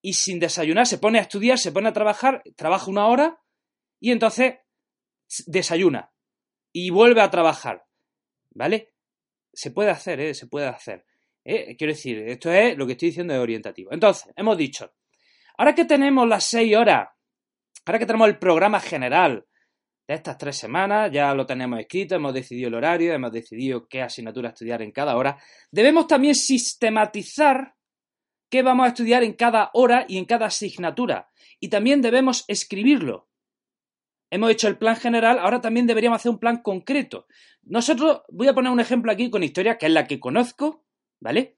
y 0.00 0.14
sin 0.14 0.40
desayunar 0.40 0.86
se 0.86 0.98
pone 0.98 1.18
a 1.18 1.22
estudiar, 1.22 1.58
se 1.58 1.72
pone 1.72 1.88
a 1.88 1.92
trabajar, 1.92 2.42
trabaja 2.56 2.90
una 2.90 3.06
hora 3.06 3.43
y 4.04 4.10
entonces 4.10 4.56
desayuna 5.46 6.12
y 6.70 6.90
vuelve 6.90 7.22
a 7.22 7.30
trabajar. 7.30 7.86
¿Vale? 8.50 8.92
Se 9.50 9.70
puede 9.70 9.88
hacer, 9.88 10.20
¿eh? 10.20 10.34
Se 10.34 10.46
puede 10.46 10.66
hacer. 10.66 11.06
¿eh? 11.42 11.74
Quiero 11.78 11.94
decir, 11.94 12.18
esto 12.18 12.52
es 12.52 12.76
lo 12.76 12.86
que 12.86 12.92
estoy 12.92 13.08
diciendo 13.08 13.32
de 13.32 13.40
orientativo. 13.40 13.90
Entonces, 13.94 14.30
hemos 14.36 14.58
dicho, 14.58 14.92
ahora 15.56 15.74
que 15.74 15.86
tenemos 15.86 16.28
las 16.28 16.44
seis 16.44 16.76
horas, 16.76 17.08
ahora 17.86 17.98
que 17.98 18.04
tenemos 18.04 18.28
el 18.28 18.38
programa 18.38 18.78
general 18.78 19.46
de 20.06 20.14
estas 20.14 20.36
tres 20.36 20.56
semanas, 20.58 21.10
ya 21.10 21.32
lo 21.34 21.46
tenemos 21.46 21.80
escrito, 21.80 22.14
hemos 22.14 22.34
decidido 22.34 22.68
el 22.68 22.74
horario, 22.74 23.14
hemos 23.14 23.32
decidido 23.32 23.88
qué 23.88 24.02
asignatura 24.02 24.50
estudiar 24.50 24.82
en 24.82 24.92
cada 24.92 25.16
hora, 25.16 25.38
debemos 25.70 26.06
también 26.06 26.34
sistematizar 26.34 27.74
qué 28.50 28.60
vamos 28.62 28.84
a 28.84 28.88
estudiar 28.88 29.24
en 29.24 29.32
cada 29.32 29.70
hora 29.72 30.04
y 30.06 30.18
en 30.18 30.26
cada 30.26 30.44
asignatura. 30.44 31.30
Y 31.58 31.70
también 31.70 32.02
debemos 32.02 32.44
escribirlo. 32.48 33.30
Hemos 34.34 34.50
hecho 34.50 34.66
el 34.66 34.76
plan 34.76 34.96
general, 34.96 35.38
ahora 35.38 35.60
también 35.60 35.86
deberíamos 35.86 36.16
hacer 36.16 36.32
un 36.32 36.40
plan 36.40 36.60
concreto. 36.60 37.28
Nosotros, 37.62 38.22
voy 38.30 38.48
a 38.48 38.52
poner 38.52 38.72
un 38.72 38.80
ejemplo 38.80 39.12
aquí 39.12 39.30
con 39.30 39.44
historia, 39.44 39.78
que 39.78 39.86
es 39.86 39.92
la 39.92 40.08
que 40.08 40.18
conozco, 40.18 40.84
¿vale? 41.20 41.56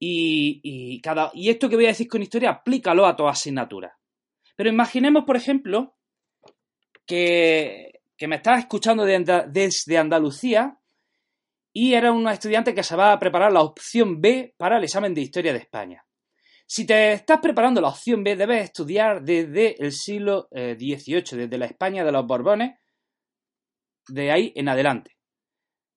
Y, 0.00 1.00
cada, 1.00 1.30
y 1.32 1.48
esto 1.48 1.68
que 1.68 1.76
voy 1.76 1.84
a 1.84 1.90
decir 1.90 2.08
con 2.08 2.24
historia, 2.24 2.50
aplícalo 2.50 3.06
a 3.06 3.14
toda 3.14 3.30
asignatura. 3.30 3.96
Pero 4.56 4.68
imaginemos, 4.68 5.22
por 5.22 5.36
ejemplo, 5.36 5.94
que, 7.06 8.00
me 8.18 8.34
estás 8.34 8.58
escuchando 8.58 9.04
desde 9.04 9.96
Andalucía 9.96 10.80
y 11.72 11.94
era 11.94 12.10
un 12.10 12.26
estudiante 12.26 12.74
que 12.74 12.82
se 12.82 12.96
va 12.96 13.12
a 13.12 13.18
preparar 13.20 13.52
la 13.52 13.62
opción 13.62 14.20
B 14.20 14.56
para 14.56 14.78
el 14.78 14.82
examen 14.82 15.14
de 15.14 15.20
Historia 15.20 15.52
de 15.52 15.60
España. 15.60 16.04
Si 16.68 16.84
te 16.84 17.12
estás 17.12 17.38
preparando 17.40 17.80
la 17.80 17.90
opción 17.90 18.24
B, 18.24 18.34
debes 18.34 18.64
estudiar 18.64 19.22
desde 19.22 19.80
el 19.80 19.92
siglo 19.92 20.48
XVIII, 20.50 21.18
eh, 21.20 21.36
desde 21.36 21.58
la 21.58 21.66
España 21.66 22.04
de 22.04 22.10
los 22.10 22.26
Borbones, 22.26 22.72
de 24.08 24.32
ahí 24.32 24.52
en 24.56 24.68
adelante. 24.68 25.16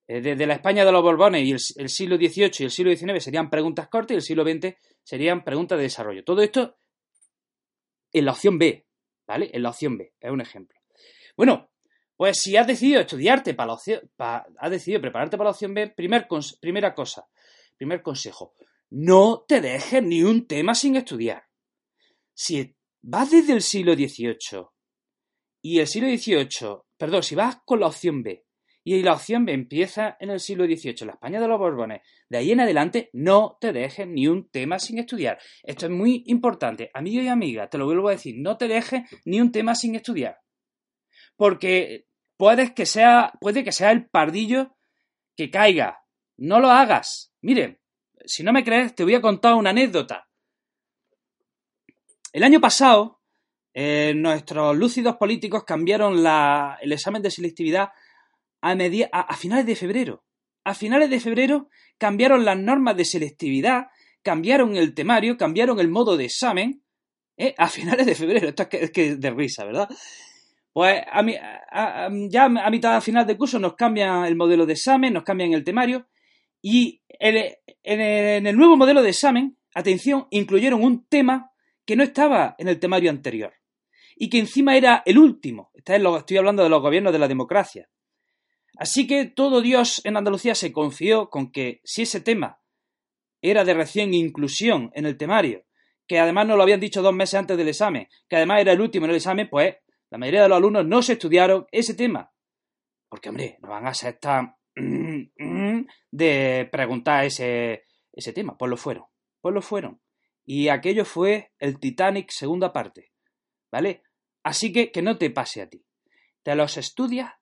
Eh, 0.08 0.22
desde 0.22 0.46
la 0.46 0.54
España 0.54 0.86
de 0.86 0.92
los 0.92 1.02
Borbones 1.02 1.44
y 1.44 1.52
el, 1.52 1.90
siglo 1.90 2.18
XVIII 2.18 2.52
y 2.60 2.64
el 2.64 2.72
siglo 2.72 2.96
XIX 2.96 3.24
serían 3.24 3.50
preguntas 3.50 3.88
cortas 3.90 4.12
y 4.12 4.16
el 4.16 4.22
siglo 4.22 4.44
XX 4.44 4.76
serían 5.04 5.44
preguntas 5.44 5.78
de 5.78 5.84
desarrollo. 5.84 6.24
Todo 6.24 6.44
esto 6.44 6.78
en 8.14 8.26
la 8.26 8.32
opción 8.32 8.60
B, 8.60 8.86
¿vale? 9.28 9.50
En 9.52 9.64
la 9.64 9.70
opción 9.70 9.98
B, 9.98 10.14
es 10.20 10.32
un 10.32 10.42
ejemplo. 10.42 10.80
Bueno, 11.36 11.72
pues 12.16 12.38
si 12.42 12.58
has 12.58 12.68
decidido 12.68 13.02
estudiarte 13.02 13.56
para 13.56 13.68
la 13.68 13.74
opción, 13.74 14.02
has 14.18 14.72
decidido 14.72 15.02
prepararte 15.02 15.38
para 15.38 15.48
la 15.48 15.52
opción 15.52 15.74
B, 15.74 15.90
primer, 15.90 16.28
primera 16.60 16.94
cosa, 16.94 17.28
primer 17.76 18.02
consejo, 18.04 18.54
no 18.90 19.46
te 19.48 19.62
dejes 19.62 20.04
ni 20.04 20.24
un 20.24 20.48
tema 20.48 20.76
sin 20.76 20.96
estudiar. 20.96 21.44
Si 22.34 22.76
vas 23.02 23.32
desde 23.32 23.54
el 23.54 23.62
siglo 23.62 23.94
XVIII 23.94 24.66
y 25.62 25.80
el 25.80 25.88
siglo 25.88 26.10
XVIII, 26.10 26.82
perdón, 26.98 27.24
si 27.24 27.36
vas 27.36 27.60
con 27.66 27.80
la 27.80 27.88
opción 27.88 28.24
B 28.24 28.46
y 28.84 29.04
la 29.04 29.14
opción 29.14 29.46
B 29.46 29.54
empieza 29.54 30.18
en 30.20 30.32
el 30.32 30.40
siglo 30.40 30.66
XVIII, 30.66 31.06
la 31.06 31.14
España 31.14 31.40
de 31.40 31.48
los 31.48 31.60
Borbones, 31.60 32.02
de 32.30 32.38
ahí 32.38 32.52
en 32.52 32.62
adelante 32.62 33.10
no 33.14 33.58
te 33.60 33.74
dejes 33.74 34.08
ni 34.08 34.28
un 34.28 34.50
tema 34.50 34.80
sin 34.80 35.00
estudiar. 35.00 35.38
Esto 35.64 35.86
es 35.86 35.92
muy 35.92 36.24
importante, 36.28 36.90
amigo 36.94 37.22
y 37.22 37.28
amiga, 37.28 37.70
te 37.70 37.78
lo 37.78 37.86
vuelvo 37.86 38.08
a 38.08 38.14
decir, 38.14 38.36
no 38.40 38.58
te 38.58 38.68
dejes 38.68 39.04
ni 39.26 39.42
un 39.42 39.52
tema 39.52 39.76
sin 39.76 39.96
estudiar. 39.96 40.40
Porque 41.36 42.06
puede 42.38 42.74
que 42.74 42.86
sea, 42.86 43.34
puede 43.40 43.64
que 43.64 43.72
sea 43.72 43.92
el 43.92 44.10
pardillo 44.10 44.76
que 45.36 45.50
caiga. 45.50 46.00
No 46.38 46.60
lo 46.60 46.70
hagas. 46.70 47.34
Mire, 47.42 47.79
si 48.30 48.44
no 48.44 48.54
me 48.54 48.64
crees, 48.64 48.94
te 48.94 49.04
voy 49.04 49.16
a 49.16 49.22
contar 49.22 49.56
una 49.56 49.72
anécdota. 49.72 50.28
El 52.32 52.44
año 52.44 52.62
pasado, 52.62 53.22
eh, 53.74 54.14
nuestros 54.16 54.78
lúcidos 54.78 55.16
políticos 55.18 55.64
cambiaron 55.66 56.24
el 56.80 56.92
examen 56.92 57.24
de 57.24 57.32
selectividad 57.32 57.90
a, 58.62 58.72
a, 58.72 59.36
finales 59.36 59.66
de 59.66 59.76
febrero. 59.76 60.24
A 60.64 60.76
finales 60.76 61.10
de 61.10 61.20
febrero 61.20 61.70
cambiaron 61.98 62.46
las 62.46 62.56
normas 62.56 62.96
de 62.96 63.06
selectividad, 63.06 63.88
cambiaron 64.22 64.76
el 64.76 64.94
temario, 64.94 65.36
cambiaron 65.36 65.80
el 65.80 65.90
modo 65.90 66.16
de 66.16 66.26
examen. 66.26 66.84
¿eh? 67.36 67.56
A 67.58 67.68
finales 67.68 68.06
de 68.06 68.14
febrero. 68.14 68.50
Esto 68.50 68.68
es 68.72 68.92
que, 68.92 69.08
es 69.08 69.20
de 69.20 69.32
risa, 69.32 69.66
¿verdad? 69.66 69.90
Pues 70.72 71.02
a, 71.12 72.10
ya 72.30 72.46
a 72.46 72.70
mitad 72.70 73.02
final 73.02 73.26
de 73.26 73.38
curso 73.38 73.58
nos 73.58 73.74
cambian 73.74 74.26
el 74.26 74.36
modelo 74.36 74.68
de 74.68 74.74
examen, 74.74 75.14
nos 75.14 75.24
cambian 75.24 75.54
el 75.54 75.64
temario 75.64 76.06
y 76.62 77.02
en 77.08 78.48
el 78.48 78.58
nuevo 78.58 78.78
modelo 78.78 79.02
de 79.02 79.10
examen, 79.10 79.58
atención, 79.74 80.28
incluyeron 80.32 80.84
un 80.84 81.06
tema 81.08 81.52
que 81.86 81.96
no 81.96 82.04
estaba 82.04 82.56
en 82.58 82.68
el 82.68 82.80
temario 82.80 83.10
anterior 83.10 83.54
y 84.16 84.30
que 84.30 84.40
encima 84.40 84.76
era 84.76 85.02
el 85.06 85.18
último. 85.18 85.72
Estoy 85.74 86.38
hablando 86.38 86.64
de 86.64 86.70
los 86.70 86.82
gobiernos 86.82 87.14
de 87.14 87.20
la 87.20 87.28
democracia. 87.28 87.90
Así 88.78 89.08
que 89.08 89.26
todo 89.26 89.62
Dios 89.62 90.02
en 90.04 90.18
Andalucía 90.18 90.56
se 90.56 90.72
confió 90.72 91.30
con 91.30 91.52
que 91.52 91.82
si 91.84 92.04
ese 92.04 92.22
tema 92.22 92.62
era 93.42 93.64
de 93.64 93.74
recién 93.74 94.14
inclusión 94.14 94.92
en 94.94 95.06
el 95.06 95.18
temario, 95.18 95.66
que 96.08 96.20
además 96.20 96.48
nos 96.48 96.58
lo 96.58 96.64
habían 96.64 96.80
dicho 96.80 97.02
dos 97.02 97.14
meses 97.14 97.36
antes 97.36 97.58
del 97.58 97.70
examen, 97.70 98.08
que 98.28 98.36
además 98.36 98.62
era 98.62 98.74
el 98.74 98.82
último 98.82 99.06
en 99.06 99.12
el 99.12 99.18
examen, 99.18 99.48
pues 99.50 99.76
la 100.10 100.18
mayoría 100.18 100.44
de 100.44 100.50
los 100.50 100.58
alumnos 100.58 100.86
no 100.86 101.02
se 101.02 101.14
estudiaron 101.14 101.68
ese 101.72 101.94
tema. 101.94 102.32
Porque, 103.08 103.30
hombre, 103.30 103.58
no 103.62 103.70
van 103.70 103.88
a 103.88 103.94
ser 103.94 104.18
tan 104.18 104.56
de 106.12 106.68
preguntar 106.72 107.26
ese, 107.26 107.86
ese 108.14 108.34
tema. 108.34 108.58
Pues 108.58 108.70
lo 108.70 108.78
fueron. 108.78 109.06
Pues 109.42 109.54
lo 109.54 109.62
fueron. 109.62 110.02
Y 110.46 110.70
aquello 110.70 111.06
fue 111.06 111.52
el 111.60 111.80
Titanic 111.80 112.32
segunda 112.32 112.74
parte. 112.74 113.12
¿Vale? 113.72 114.04
Así 114.44 114.72
que 114.72 114.92
que 114.92 115.02
no 115.02 115.18
te 115.18 115.30
pase 115.30 115.62
a 115.62 115.70
ti. 115.70 115.86
Te 116.44 116.56
los 116.56 116.78
estudias 116.78 117.34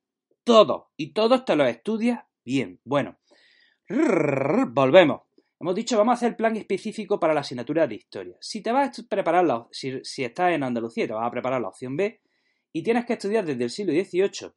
todo 0.44 0.92
y 0.98 1.14
todos 1.14 1.46
te 1.46 1.56
los 1.56 1.68
estudias 1.68 2.24
bien. 2.44 2.80
Bueno, 2.84 3.20
volvemos. 4.70 5.22
Hemos 5.60 5.76
dicho, 5.76 5.98
vamos 5.98 6.12
a 6.12 6.16
hacer 6.16 6.38
plan 6.38 6.56
específico 6.56 7.20
para 7.20 7.34
la 7.34 7.42
asignatura 7.42 7.88
de 7.88 7.96
historia. 7.96 8.38
Si 8.40 8.62
te 8.62 8.72
vas 8.72 8.98
a 9.00 9.04
preparar, 9.10 9.44
la, 9.44 9.68
si, 9.72 10.04
si 10.04 10.24
estás 10.24 10.54
en 10.54 10.64
Andalucía, 10.64 11.08
te 11.08 11.14
vas 11.14 11.26
a 11.26 11.32
preparar 11.32 11.62
la 11.62 11.70
opción 11.70 11.98
B 11.98 12.22
y 12.72 12.84
tienes 12.84 13.06
que 13.06 13.14
estudiar 13.14 13.44
desde 13.44 13.64
el 13.64 13.70
siglo 13.72 13.92
XVIII, 13.92 14.52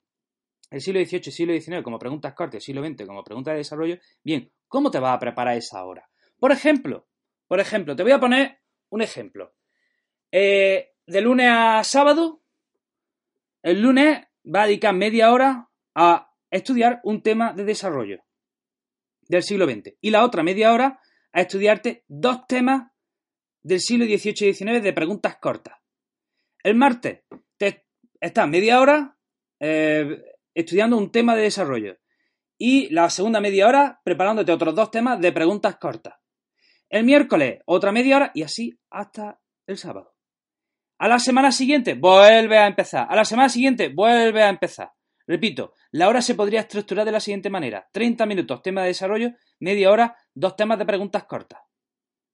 el 0.71 0.81
siglo 0.81 1.01
XVIII 1.05 1.23
y 1.27 1.33
siglo 1.33 1.53
XIX 1.53 1.83
como 1.83 1.99
preguntas 1.99 2.33
cortas, 2.35 2.57
el 2.57 2.61
siglo 2.63 2.85
XX 2.87 3.07
como 3.07 3.25
preguntas 3.25 3.53
de 3.53 3.59
desarrollo, 3.59 3.99
bien, 4.23 4.53
¿cómo 4.69 4.91
te 4.91 5.01
vas 5.01 5.17
a 5.17 5.19
preparar 5.19 5.57
esa 5.57 5.85
hora? 5.85 6.09
Por 6.39 6.53
ejemplo, 6.53 7.07
por 7.49 7.61
ejemplo, 7.61 7.97
te 7.97 8.03
voy 8.03 8.13
a 8.13 8.21
poner 8.21 8.61
un 8.91 9.03
ejemplo. 9.03 9.55
Eh, 10.31 10.93
de 11.07 11.21
lunes 11.21 11.49
a 11.51 11.83
sábado, 11.83 12.43
el 13.63 13.83
lunes 13.83 14.21
va 14.47 14.63
a 14.63 14.67
dedicar 14.67 14.95
media 14.95 15.33
hora 15.33 15.69
a 15.95 16.33
estudiar 16.51 17.01
un 17.03 17.23
tema 17.23 17.53
de 17.53 17.65
desarrollo 17.65 18.23
del 19.29 19.43
siglo 19.43 19.67
XX 19.69 19.97
y 20.01 20.11
la 20.11 20.25
otra 20.25 20.43
media 20.43 20.73
hora 20.73 21.01
a 21.33 21.41
estudiarte 21.41 22.05
dos 22.09 22.47
temas 22.47 22.91
del 23.63 23.81
siglo 23.81 24.05
XVIII 24.05 24.49
y 24.49 24.55
XIX 24.55 24.83
de 24.83 24.93
preguntas 24.93 25.37
cortas. 25.39 25.79
El 26.63 26.77
martes 26.77 27.25
te 27.57 27.87
estás 28.21 28.49
media 28.49 28.81
hora 28.81 29.17
eh, 29.59 30.30
estudiando 30.55 30.97
un 30.97 31.11
tema 31.11 31.37
de 31.37 31.43
desarrollo 31.43 31.99
y 32.59 32.89
la 32.91 33.09
segunda 33.11 33.41
media 33.41 33.67
hora 33.67 34.01
preparándote 34.05 34.53
otros 34.53 34.75
dos 34.75 34.91
temas 34.91 35.21
de 35.21 35.33
preguntas 35.33 35.77
cortas. 35.77 36.15
El 36.89 37.05
miércoles 37.05 37.61
otra 37.67 37.93
media 37.93 38.17
hora 38.17 38.31
y 38.35 38.43
así 38.43 38.79
hasta 38.91 39.41
el 39.67 39.79
sábado. 39.79 40.15
A 40.99 41.09
la 41.09 41.19
semana 41.19 41.53
siguiente 41.53 41.95
vuelve 41.95 42.59
a 42.59 42.67
empezar. 42.67 43.07
A 43.09 43.17
la 43.17 43.25
semana 43.25 43.49
siguiente 43.49 43.89
vuelve 43.89 44.43
a 44.43 44.51
empezar. 44.51 44.93
Repito, 45.27 45.73
la 45.93 46.09
hora 46.09 46.21
se 46.21 46.35
podría 46.35 46.61
estructurar 46.61 47.07
de 47.07 47.13
la 47.13 47.21
siguiente 47.21 47.49
manera. 47.49 47.89
30 47.93 48.27
minutos 48.27 48.63
tema 48.63 48.83
de 48.83 48.89
desarrollo, 48.89 49.31
media 49.61 49.91
hora, 49.91 50.17
dos 50.35 50.57
temas 50.57 50.79
de 50.79 50.85
preguntas 50.85 51.25
cortas. 51.25 51.61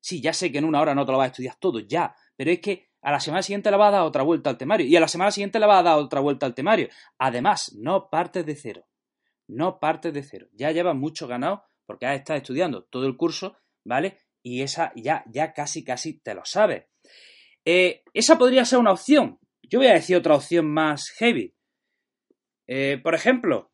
Sí, 0.00 0.20
ya 0.20 0.32
sé 0.32 0.50
que 0.50 0.58
en 0.58 0.64
una 0.64 0.80
hora 0.80 0.94
no 0.94 1.04
te 1.04 1.12
lo 1.12 1.18
vas 1.18 1.26
a 1.26 1.30
estudiar 1.30 1.56
todo, 1.60 1.78
ya, 1.80 2.16
pero 2.36 2.50
es 2.50 2.60
que 2.60 2.90
a 3.06 3.12
la 3.12 3.20
semana 3.20 3.40
siguiente 3.40 3.70
le 3.70 3.76
vas 3.76 3.90
a 3.90 3.98
dar 3.98 4.02
otra 4.02 4.24
vuelta 4.24 4.50
al 4.50 4.58
temario 4.58 4.84
y 4.84 4.96
a 4.96 5.00
la 5.00 5.06
semana 5.06 5.30
siguiente 5.30 5.60
le 5.60 5.66
vas 5.66 5.78
a 5.78 5.82
dar 5.84 5.98
otra 5.98 6.18
vuelta 6.18 6.44
al 6.44 6.56
temario. 6.56 6.88
Además, 7.18 7.72
no 7.78 8.10
partes 8.10 8.44
de 8.44 8.56
cero. 8.56 8.84
No 9.46 9.78
partes 9.78 10.12
de 10.12 10.24
cero. 10.24 10.48
Ya 10.54 10.72
llevas 10.72 10.96
mucho 10.96 11.28
ganado 11.28 11.62
porque 11.86 12.06
has 12.06 12.16
estado 12.18 12.38
estudiando 12.38 12.82
todo 12.82 13.06
el 13.06 13.16
curso, 13.16 13.58
¿vale? 13.84 14.18
Y 14.42 14.62
esa 14.62 14.90
ya, 14.96 15.22
ya 15.28 15.52
casi, 15.52 15.84
casi 15.84 16.18
te 16.18 16.34
lo 16.34 16.44
sabes. 16.44 16.86
Eh, 17.64 18.02
esa 18.12 18.36
podría 18.38 18.64
ser 18.64 18.80
una 18.80 18.90
opción. 18.90 19.38
Yo 19.62 19.78
voy 19.78 19.86
a 19.86 19.94
decir 19.94 20.16
otra 20.16 20.34
opción 20.34 20.66
más 20.66 21.08
heavy. 21.10 21.54
Eh, 22.66 22.98
por 23.00 23.14
ejemplo, 23.14 23.70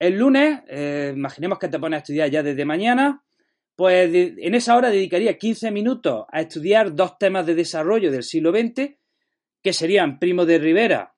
el 0.00 0.18
lunes, 0.18 0.62
eh, 0.66 1.12
imaginemos 1.14 1.60
que 1.60 1.68
te 1.68 1.78
pones 1.78 1.98
a 1.98 2.00
estudiar 2.00 2.28
ya 2.28 2.42
desde 2.42 2.64
mañana, 2.64 3.24
pues 3.76 4.10
en 4.14 4.54
esa 4.54 4.74
hora 4.74 4.90
dedicaría 4.90 5.36
15 5.36 5.70
minutos 5.70 6.24
a 6.32 6.40
estudiar 6.40 6.94
dos 6.94 7.18
temas 7.18 7.44
de 7.44 7.54
desarrollo 7.54 8.10
del 8.10 8.22
siglo 8.22 8.50
XX, 8.50 8.96
que 9.62 9.72
serían 9.72 10.18
Primo 10.18 10.46
de 10.46 10.58
Rivera 10.58 11.14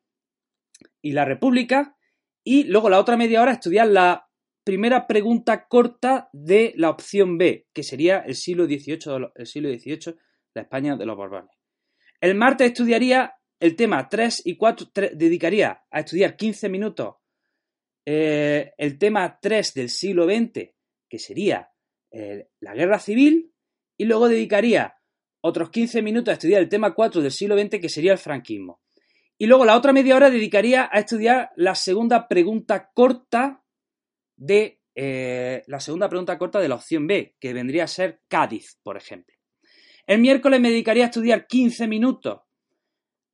y 1.01 1.13
la 1.13 1.25
República, 1.25 1.97
y 2.43 2.65
luego 2.65 2.91
la 2.91 2.99
otra 2.99 3.17
media 3.17 3.41
hora 3.41 3.53
a 3.53 3.55
estudiar 3.55 3.87
la 3.87 4.29
primera 4.65 5.07
pregunta 5.07 5.69
corta 5.69 6.29
de 6.33 6.75
la 6.77 6.91
opción 6.91 7.39
B, 7.39 7.69
que 7.73 7.85
sería 7.85 8.19
el 8.19 8.35
siglo 8.35 8.67
XVIII, 8.67 9.31
el 9.37 9.47
siglo 9.47 9.71
XVIII, 9.71 10.17
la 10.55 10.63
España 10.63 10.97
de 10.97 11.07
los 11.07 11.17
Borbones. 11.17 11.51
El 12.21 12.35
martes 12.35 12.69
estudiaría 12.69 13.35
el 13.61 13.77
tema 13.77 14.09
3 14.09 14.43
y 14.47 14.57
4, 14.57 14.89
dedicaría 15.15 15.85
a 15.91 16.01
estudiar 16.01 16.37
15 16.37 16.69
minutos 16.69 17.17
eh, 18.05 18.73
el 18.77 18.99
tema 18.99 19.39
3 19.41 19.75
del 19.75 19.91
siglo 19.91 20.25
XX, 20.25 20.71
que 21.09 21.19
sería 21.19 21.71
eh, 22.11 22.49
la 22.61 22.75
guerra 22.75 22.99
civil, 22.99 23.53
y 23.97 24.05
luego 24.05 24.29
dedicaría 24.29 24.95
otros 25.41 25.71
15 25.71 26.03
minutos 26.03 26.31
a 26.31 26.35
estudiar 26.35 26.63
el 26.63 26.69
tema 26.69 26.95
4 26.95 27.21
del 27.21 27.33
siglo 27.33 27.59
XX, 27.59 27.81
que 27.81 27.89
sería 27.89 28.13
el 28.13 28.19
franquismo. 28.19 28.81
Y 29.37 29.47
luego 29.47 29.65
la 29.65 29.77
otra 29.77 29.93
media 29.93 30.17
hora 30.17 30.31
dedicaría 30.31 30.89
a 30.91 30.99
estudiar 30.99 31.51
la 31.57 31.75
segunda 31.75 32.27
pregunta 32.27 32.91
corta 32.93 33.63
de 34.37 34.81
eh, 34.95 35.63
la 35.69 35.79
segunda 35.79 36.09
pregunta 36.09 36.37
corta 36.39 36.59
de 36.59 36.69
la 36.69 36.75
opción 36.75 37.07
B, 37.07 37.37
que 37.39 37.53
vendría 37.53 37.85
a 37.85 37.89
ser 37.89 38.21
Cádiz, 38.27 38.81
por 38.83 38.97
ejemplo. 38.97 39.37
El 40.07 40.21
miércoles 40.21 40.61
me 40.61 40.71
dedicaría 40.71 41.05
a 41.05 41.07
estudiar 41.07 41.47
15 41.47 41.87
minutos 41.87 42.41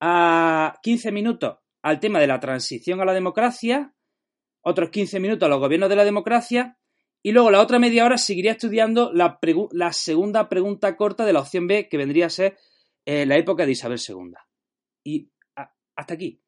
a 0.00 0.78
15 0.83 1.11
minutos 1.11 1.57
al 1.83 2.00
tema 2.00 2.21
de 2.21 2.26
la 2.26 2.38
transición 2.38 3.00
a 3.00 3.07
la 3.07 3.14
democracia, 3.14 3.95
otros 4.61 4.90
15 4.90 5.21
minutos 5.21 5.47
a 5.47 5.49
los 5.49 5.59
gobiernos 5.61 5.88
de 5.88 5.97
la 5.97 6.04
democracia 6.04 6.78
y 7.26 7.33
luego 7.33 7.50
la 7.50 7.62
otra 7.62 7.78
media 7.78 8.04
hora 8.04 8.19
seguiría 8.19 8.52
estudiando 8.52 9.11
la, 9.14 9.38
segunda 9.93 10.47
pregunta 10.50 10.95
corta 10.95 11.25
de 11.25 11.33
la 11.33 11.40
opción 11.40 11.66
B 11.66 11.88
que 11.88 11.97
vendría 11.97 12.26
a 12.26 12.31
ser 12.31 12.59
eh, 13.07 13.25
la 13.25 13.38
época 13.38 13.64
de 13.64 13.73
Isabel 13.73 13.99
II. 13.99 14.35
Y 15.04 15.31
hasta 15.97 16.12
aquí. 16.12 16.43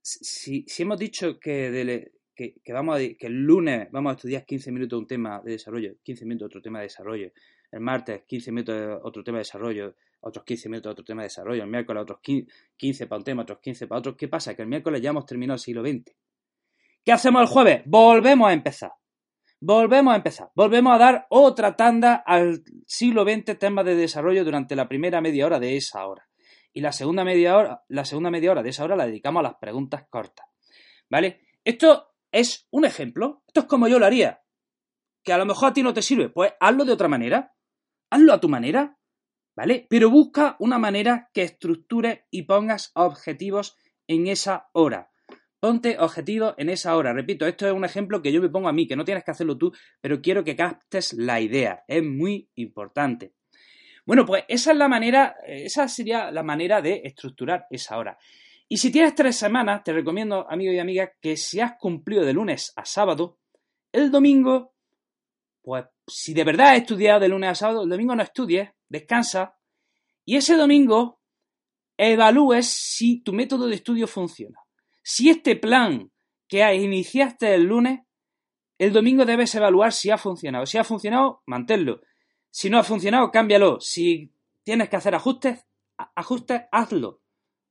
Si, 0.00 0.64
hemos 0.78 0.98
dicho 0.98 1.38
que, 1.38 2.10
que, 2.34 2.72
vamos 2.72 3.00
que 3.18 3.26
el 3.26 3.34
lunes 3.34 3.88
vamos 3.92 4.12
a 4.12 4.16
estudiar 4.16 4.46
15 4.46 4.72
minutos 4.72 4.98
un 4.98 5.06
tema 5.06 5.42
de 5.44 5.52
desarrollo, 5.52 5.94
15 6.02 6.24
minutos 6.24 6.46
otro 6.46 6.62
tema 6.62 6.78
de 6.78 6.84
desarrollo, 6.84 7.30
el 7.70 7.80
martes 7.80 8.22
15 8.26 8.50
minutos 8.50 8.98
otro 9.02 9.22
tema 9.22 9.38
de 9.38 9.42
desarrollo, 9.42 9.94
otros 10.20 10.42
15 10.46 10.68
minutos 10.70 10.92
otro 10.92 11.04
tema 11.04 11.20
de 11.20 11.26
desarrollo, 11.26 11.64
el 11.64 11.68
miércoles 11.68 12.02
otros 12.02 12.20
15 12.78 13.06
para 13.08 13.18
un 13.18 13.24
tema, 13.24 13.42
otros 13.42 13.58
15 13.58 13.86
para 13.88 13.98
otro. 13.98 14.16
¿Qué 14.16 14.28
pasa? 14.28 14.54
Que 14.54 14.62
el 14.62 14.68
miércoles 14.68 15.02
ya 15.02 15.10
hemos 15.10 15.26
terminado 15.26 15.56
el 15.56 15.60
siglo 15.60 15.82
XX. 15.82 16.16
¿Qué 17.04 17.12
hacemos 17.12 17.42
el 17.42 17.48
jueves? 17.48 17.82
Volvemos 17.84 18.48
a 18.48 18.54
empezar. 18.54 18.92
Volvemos 19.64 20.12
a 20.12 20.16
empezar. 20.16 20.50
Volvemos 20.54 20.94
a 20.94 20.98
dar 20.98 21.26
otra 21.30 21.76
tanda 21.76 22.16
al 22.26 22.62
siglo 22.86 23.24
XX 23.24 23.58
temas 23.58 23.84
de 23.84 23.94
desarrollo 23.94 24.44
durante 24.44 24.76
la 24.76 24.88
primera 24.88 25.20
media 25.20 25.46
hora 25.46 25.60
de 25.60 25.76
esa 25.76 26.06
hora. 26.06 26.28
Y 26.72 26.80
la 26.80 26.92
segunda 26.92 27.24
media 27.24 27.56
hora, 27.56 27.84
la 27.88 28.04
segunda 28.04 28.30
media 28.30 28.50
hora 28.50 28.62
de 28.62 28.70
esa 28.70 28.84
hora 28.84 28.96
la 28.96 29.06
dedicamos 29.06 29.40
a 29.40 29.44
las 29.44 29.54
preguntas 29.56 30.06
cortas. 30.08 30.46
¿Vale? 31.08 31.42
Esto 31.64 32.14
es 32.32 32.66
un 32.70 32.84
ejemplo. 32.84 33.44
Esto 33.46 33.60
es 33.60 33.66
como 33.66 33.88
yo 33.88 33.98
lo 33.98 34.06
haría. 34.06 34.42
Que 35.22 35.32
a 35.32 35.38
lo 35.38 35.46
mejor 35.46 35.70
a 35.70 35.72
ti 35.72 35.82
no 35.82 35.94
te 35.94 36.02
sirve. 36.02 36.28
Pues 36.28 36.54
hazlo 36.58 36.84
de 36.84 36.92
otra 36.92 37.08
manera 37.08 37.52
hazlo 38.12 38.34
a 38.34 38.40
tu 38.40 38.48
manera, 38.50 38.98
¿vale? 39.56 39.86
Pero 39.88 40.10
busca 40.10 40.56
una 40.58 40.78
manera 40.78 41.30
que 41.32 41.42
estructure 41.42 42.26
y 42.30 42.42
pongas 42.42 42.92
objetivos 42.94 43.74
en 44.06 44.26
esa 44.26 44.68
hora. 44.74 45.11
Ponte 45.62 45.96
objetivos 46.00 46.54
en 46.58 46.70
esa 46.70 46.96
hora. 46.96 47.12
Repito, 47.12 47.46
esto 47.46 47.68
es 47.68 47.72
un 47.72 47.84
ejemplo 47.84 48.20
que 48.20 48.32
yo 48.32 48.42
me 48.42 48.48
pongo 48.48 48.68
a 48.68 48.72
mí, 48.72 48.88
que 48.88 48.96
no 48.96 49.04
tienes 49.04 49.22
que 49.22 49.30
hacerlo 49.30 49.56
tú, 49.56 49.72
pero 50.00 50.20
quiero 50.20 50.42
que 50.42 50.56
captes 50.56 51.12
la 51.12 51.40
idea. 51.40 51.84
Es 51.86 52.02
muy 52.02 52.50
importante. 52.56 53.34
Bueno, 54.04 54.26
pues 54.26 54.42
esa 54.48 54.72
es 54.72 54.76
la 54.76 54.88
manera, 54.88 55.36
esa 55.46 55.86
sería 55.86 56.32
la 56.32 56.42
manera 56.42 56.82
de 56.82 57.02
estructurar 57.04 57.66
esa 57.70 57.96
hora. 57.96 58.18
Y 58.66 58.78
si 58.78 58.90
tienes 58.90 59.14
tres 59.14 59.36
semanas, 59.36 59.84
te 59.84 59.92
recomiendo, 59.92 60.50
amigo 60.50 60.72
y 60.72 60.80
amiga, 60.80 61.12
que 61.20 61.36
si 61.36 61.60
has 61.60 61.74
cumplido 61.78 62.24
de 62.24 62.32
lunes 62.32 62.72
a 62.74 62.84
sábado, 62.84 63.38
el 63.92 64.10
domingo, 64.10 64.74
pues 65.62 65.84
si 66.08 66.34
de 66.34 66.42
verdad 66.42 66.70
has 66.70 66.78
estudiado 66.78 67.20
de 67.20 67.28
lunes 67.28 67.50
a 67.50 67.54
sábado, 67.54 67.84
el 67.84 67.88
domingo 67.88 68.16
no 68.16 68.24
estudies, 68.24 68.68
descansa 68.88 69.54
y 70.24 70.34
ese 70.34 70.56
domingo 70.56 71.20
evalúes 71.96 72.66
si 72.66 73.22
tu 73.22 73.32
método 73.32 73.68
de 73.68 73.76
estudio 73.76 74.08
funciona. 74.08 74.58
Si 75.02 75.30
este 75.30 75.56
plan 75.56 76.10
que 76.48 76.74
iniciaste 76.74 77.54
el 77.54 77.64
lunes, 77.64 78.00
el 78.78 78.92
domingo 78.92 79.24
debes 79.24 79.54
evaluar 79.54 79.92
si 79.92 80.10
ha 80.10 80.18
funcionado. 80.18 80.66
Si 80.66 80.78
ha 80.78 80.84
funcionado, 80.84 81.42
manténlo. 81.46 82.00
Si 82.50 82.68
no 82.68 82.78
ha 82.78 82.84
funcionado, 82.84 83.30
cámbialo. 83.30 83.80
Si 83.80 84.32
tienes 84.62 84.88
que 84.88 84.96
hacer 84.96 85.14
ajustes, 85.14 85.66
ajustes, 85.96 86.62
hazlo. 86.70 87.22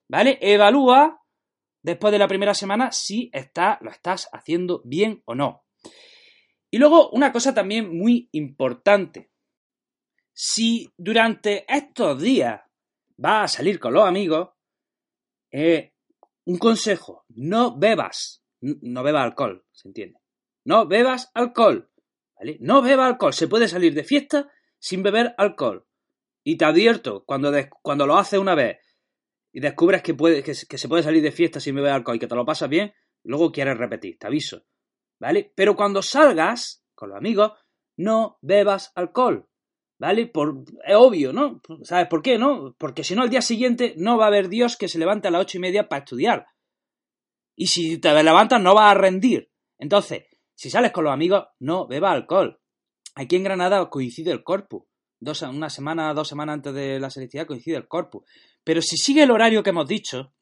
¿Vale? 0.07 0.37
Evalúa 0.41 1.21
después 1.81 2.11
de 2.11 2.19
la 2.19 2.27
primera 2.27 2.53
semana 2.53 2.91
si 2.91 3.29
está, 3.33 3.79
lo 3.81 3.91
estás 3.91 4.29
haciendo 4.31 4.81
bien 4.85 5.21
o 5.25 5.35
no. 5.35 5.65
Y 6.69 6.77
luego 6.77 7.09
una 7.11 7.31
cosa 7.31 7.53
también 7.53 7.97
muy 7.97 8.29
importante. 8.31 9.31
Si 10.33 10.91
durante 10.97 11.65
estos 11.73 12.21
días 12.21 12.61
vas 13.17 13.43
a 13.53 13.57
salir 13.57 13.79
con 13.79 13.93
los 13.93 14.07
amigos, 14.07 14.49
eh, 15.51 15.90
un 16.51 16.57
consejo, 16.57 17.23
no 17.29 17.77
bebas, 17.77 18.43
no 18.59 19.03
bebas 19.03 19.23
alcohol, 19.23 19.65
¿se 19.71 19.87
entiende? 19.87 20.19
No 20.65 20.85
bebas 20.85 21.31
alcohol, 21.33 21.89
¿vale? 22.37 22.57
No 22.59 22.81
bebas 22.81 23.07
alcohol, 23.07 23.33
se 23.33 23.47
puede 23.47 23.69
salir 23.69 23.93
de 23.93 24.03
fiesta 24.03 24.51
sin 24.77 25.01
beber 25.01 25.33
alcohol. 25.37 25.87
Y 26.43 26.57
te 26.57 26.65
advierto, 26.65 27.23
cuando, 27.23 27.53
cuando 27.81 28.05
lo 28.05 28.17
haces 28.17 28.37
una 28.39 28.55
vez 28.55 28.79
y 29.53 29.61
descubres 29.61 30.01
que, 30.01 30.13
puede, 30.13 30.43
que, 30.43 30.53
se 30.53 30.87
puede 30.89 31.03
salir 31.03 31.23
de 31.23 31.31
fiesta 31.31 31.61
sin 31.61 31.75
beber 31.75 31.93
alcohol 31.93 32.17
y 32.17 32.19
que 32.19 32.27
te 32.27 32.35
lo 32.35 32.45
pasas 32.45 32.67
bien, 32.67 32.93
luego 33.23 33.51
quieres 33.51 33.77
repetir, 33.77 34.17
te 34.19 34.27
aviso. 34.27 34.65
¿Vale? 35.19 35.53
Pero 35.55 35.75
cuando 35.75 36.01
salgas 36.01 36.83
con 36.93 37.09
los 37.09 37.17
amigos, 37.17 37.53
no 37.95 38.39
bebas 38.41 38.91
alcohol. 38.95 39.47
¿Vale? 40.01 40.25
Por, 40.25 40.63
es 40.83 40.95
obvio, 40.95 41.31
¿no? 41.31 41.61
¿Sabes 41.83 42.07
por 42.07 42.23
qué, 42.23 42.39
no? 42.39 42.75
Porque 42.79 43.03
si 43.03 43.13
no, 43.13 43.21
al 43.21 43.29
día 43.29 43.43
siguiente 43.43 43.93
no 43.97 44.17
va 44.17 44.23
a 44.23 44.27
haber 44.29 44.49
Dios 44.49 44.75
que 44.75 44.87
se 44.87 44.97
levante 44.97 45.27
a 45.27 45.31
las 45.31 45.43
ocho 45.43 45.59
y 45.59 45.61
media 45.61 45.87
para 45.87 45.99
estudiar. 45.99 46.47
Y 47.55 47.67
si 47.67 47.99
te 47.99 48.11
levantas, 48.23 48.59
no 48.59 48.73
vas 48.73 48.89
a 48.89 48.99
rendir. 48.99 49.51
Entonces, 49.77 50.23
si 50.55 50.71
sales 50.71 50.91
con 50.91 51.03
los 51.03 51.13
amigos, 51.13 51.45
no 51.59 51.85
bebas 51.85 52.13
alcohol. 52.13 52.59
Aquí 53.13 53.35
en 53.35 53.43
Granada 53.43 53.87
coincide 53.91 54.31
el 54.31 54.43
corpus. 54.43 54.85
Dos, 55.19 55.43
una 55.43 55.69
semana, 55.69 56.15
dos 56.15 56.27
semanas 56.27 56.55
antes 56.55 56.73
de 56.73 56.99
la 56.99 57.11
selectividad 57.11 57.45
coincide 57.45 57.75
el 57.75 57.87
corpus. 57.87 58.23
Pero 58.63 58.81
si 58.81 58.97
sigue 58.97 59.21
el 59.21 59.29
horario 59.29 59.61
que 59.61 59.69
hemos 59.69 59.87
dicho, 59.87 60.33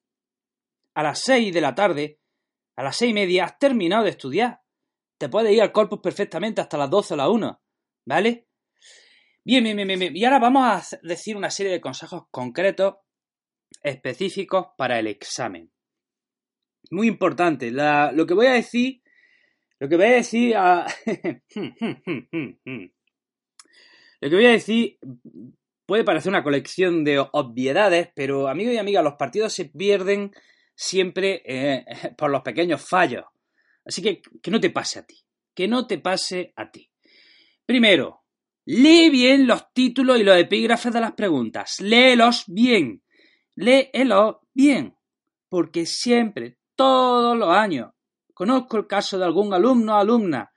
a 0.96 1.04
las 1.04 1.20
6 1.20 1.54
de 1.54 1.60
la 1.60 1.76
tarde, 1.76 2.22
a 2.78 2.84
las 2.84 2.96
seis 2.96 3.12
y 3.12 3.14
media, 3.14 3.44
has 3.44 3.60
terminado 3.60 4.06
de 4.06 4.12
estudiar. 4.12 4.62
Te 5.18 5.28
puedes 5.28 5.52
ir 5.52 5.62
al 5.62 5.74
corpus 5.74 6.00
perfectamente 6.00 6.62
hasta 6.62 6.78
las 6.78 6.90
12 6.90 7.16
o 7.16 7.18
la 7.18 7.30
1. 7.30 7.62
¿Vale? 8.06 8.49
Bien, 9.50 9.64
bien, 9.64 9.78
bien, 9.78 9.98
bien. 9.98 10.16
Y 10.16 10.24
ahora 10.26 10.38
vamos 10.38 10.64
a 10.64 11.00
decir 11.02 11.36
una 11.36 11.50
serie 11.50 11.72
de 11.72 11.82
consejos 11.82 12.26
concretos, 12.30 12.98
específicos 13.82 14.68
para 14.78 15.00
el 15.00 15.08
examen. 15.08 15.72
Muy 16.92 17.08
importante. 17.08 17.72
lo 17.72 18.28
que 18.28 18.36
voy 18.36 18.46
a 18.46 18.54
decir. 18.54 19.02
Lo 19.80 19.90
que 19.90 19.96
voy 19.96 20.06
a 20.06 20.12
decir. 20.12 20.56
A... 20.56 20.86
lo 24.22 24.30
que 24.30 24.36
voy 24.36 24.46
a 24.46 24.52
decir 24.52 25.00
Puede 25.88 26.04
parecer 26.04 26.30
una 26.30 26.44
colección 26.44 27.04
de 27.04 27.18
obviedades, 27.18 28.10
pero 28.14 28.50
amigos 28.50 28.76
y 28.76 28.78
amigas, 28.78 29.04
los 29.04 29.16
partidos 29.16 29.52
se 29.52 29.66
pierden 29.66 30.32
siempre 30.76 31.42
eh, 31.44 31.86
por 32.20 32.30
los 32.30 32.44
pequeños 32.44 32.88
fallos. 32.88 33.26
Así 33.84 34.04
que 34.04 34.22
que 34.44 34.52
no 34.52 34.60
te 34.60 34.70
pase 34.70 35.00
a 35.00 35.08
ti. 35.08 35.18
Que 35.56 35.68
no 35.68 35.88
te 35.88 35.98
pase 35.98 36.54
a 36.56 36.70
ti. 36.70 36.88
Primero, 37.66 38.20
lee 38.70 39.10
bien 39.10 39.48
los 39.48 39.74
títulos 39.74 40.20
y 40.20 40.24
los 40.24 40.38
epígrafes 40.38 40.94
de 40.94 41.02
las 41.02 41.14
preguntas. 41.14 41.82
Léelos 41.82 42.44
bien. 42.48 43.02
Léelos 43.56 44.38
bien. 44.54 44.96
Porque 45.50 45.88
siempre, 45.88 46.60
todos 46.76 47.36
los 47.36 47.50
años, 47.50 47.92
conozco 48.36 48.78
el 48.78 48.86
caso 48.86 49.18
de 49.18 49.26
algún 49.26 49.54
alumno 49.54 49.96
o 49.96 49.98
alumna 49.98 50.52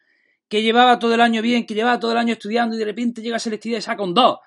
que 0.47 0.63
llevaba 0.63 0.99
todo 0.99 1.15
el 1.15 1.23
año 1.23 1.41
bien, 1.41 1.65
que 1.65 1.73
llevaba 1.73 1.99
todo 1.99 2.13
el 2.13 2.19
año 2.19 2.35
estudiando 2.35 2.77
y 2.77 2.79
de 2.79 2.85
repente 2.85 3.23
llega 3.23 3.37
a 3.37 3.39
selectividad 3.39 3.79
y 3.79 3.83
saca 3.83 4.03
un 4.03 4.13
2. 4.13 4.39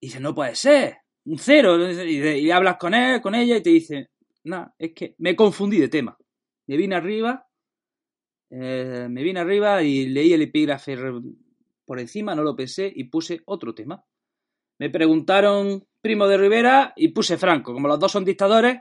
Y 0.00 0.06
dice, 0.06 0.20
no 0.20 0.34
puede 0.34 0.54
ser, 0.54 0.96
un 1.26 1.38
cero. 1.38 1.76
Y, 1.90 2.50
hablas 2.50 2.78
con 2.78 2.94
él, 2.94 3.20
con 3.20 3.34
ella, 3.34 3.58
y 3.58 3.62
te 3.62 3.68
dice, 3.68 4.08
no, 4.44 4.74
es 4.78 4.94
que 4.94 5.14
me 5.18 5.36
confundí 5.36 5.78
de 5.78 5.88
tema. 5.88 6.16
Me 6.66 6.78
vine 6.78 6.94
arriba, 6.94 7.46
eh, 8.48 9.08
me 9.10 9.22
vine 9.22 9.40
arriba 9.40 9.82
y 9.82 10.06
leí 10.06 10.32
el 10.32 10.40
epígrafe 10.40 10.96
por 11.92 12.00
encima, 12.00 12.34
no 12.34 12.42
lo 12.42 12.56
pensé 12.56 12.90
y 12.90 13.04
puse 13.04 13.42
otro 13.44 13.74
tema. 13.74 14.02
Me 14.78 14.88
preguntaron 14.88 15.86
Primo 16.00 16.26
de 16.26 16.38
Rivera 16.38 16.94
y 16.96 17.08
puse 17.08 17.36
Franco. 17.36 17.74
Como 17.74 17.86
los 17.86 18.00
dos 18.00 18.10
son 18.10 18.24
dictadores, 18.24 18.78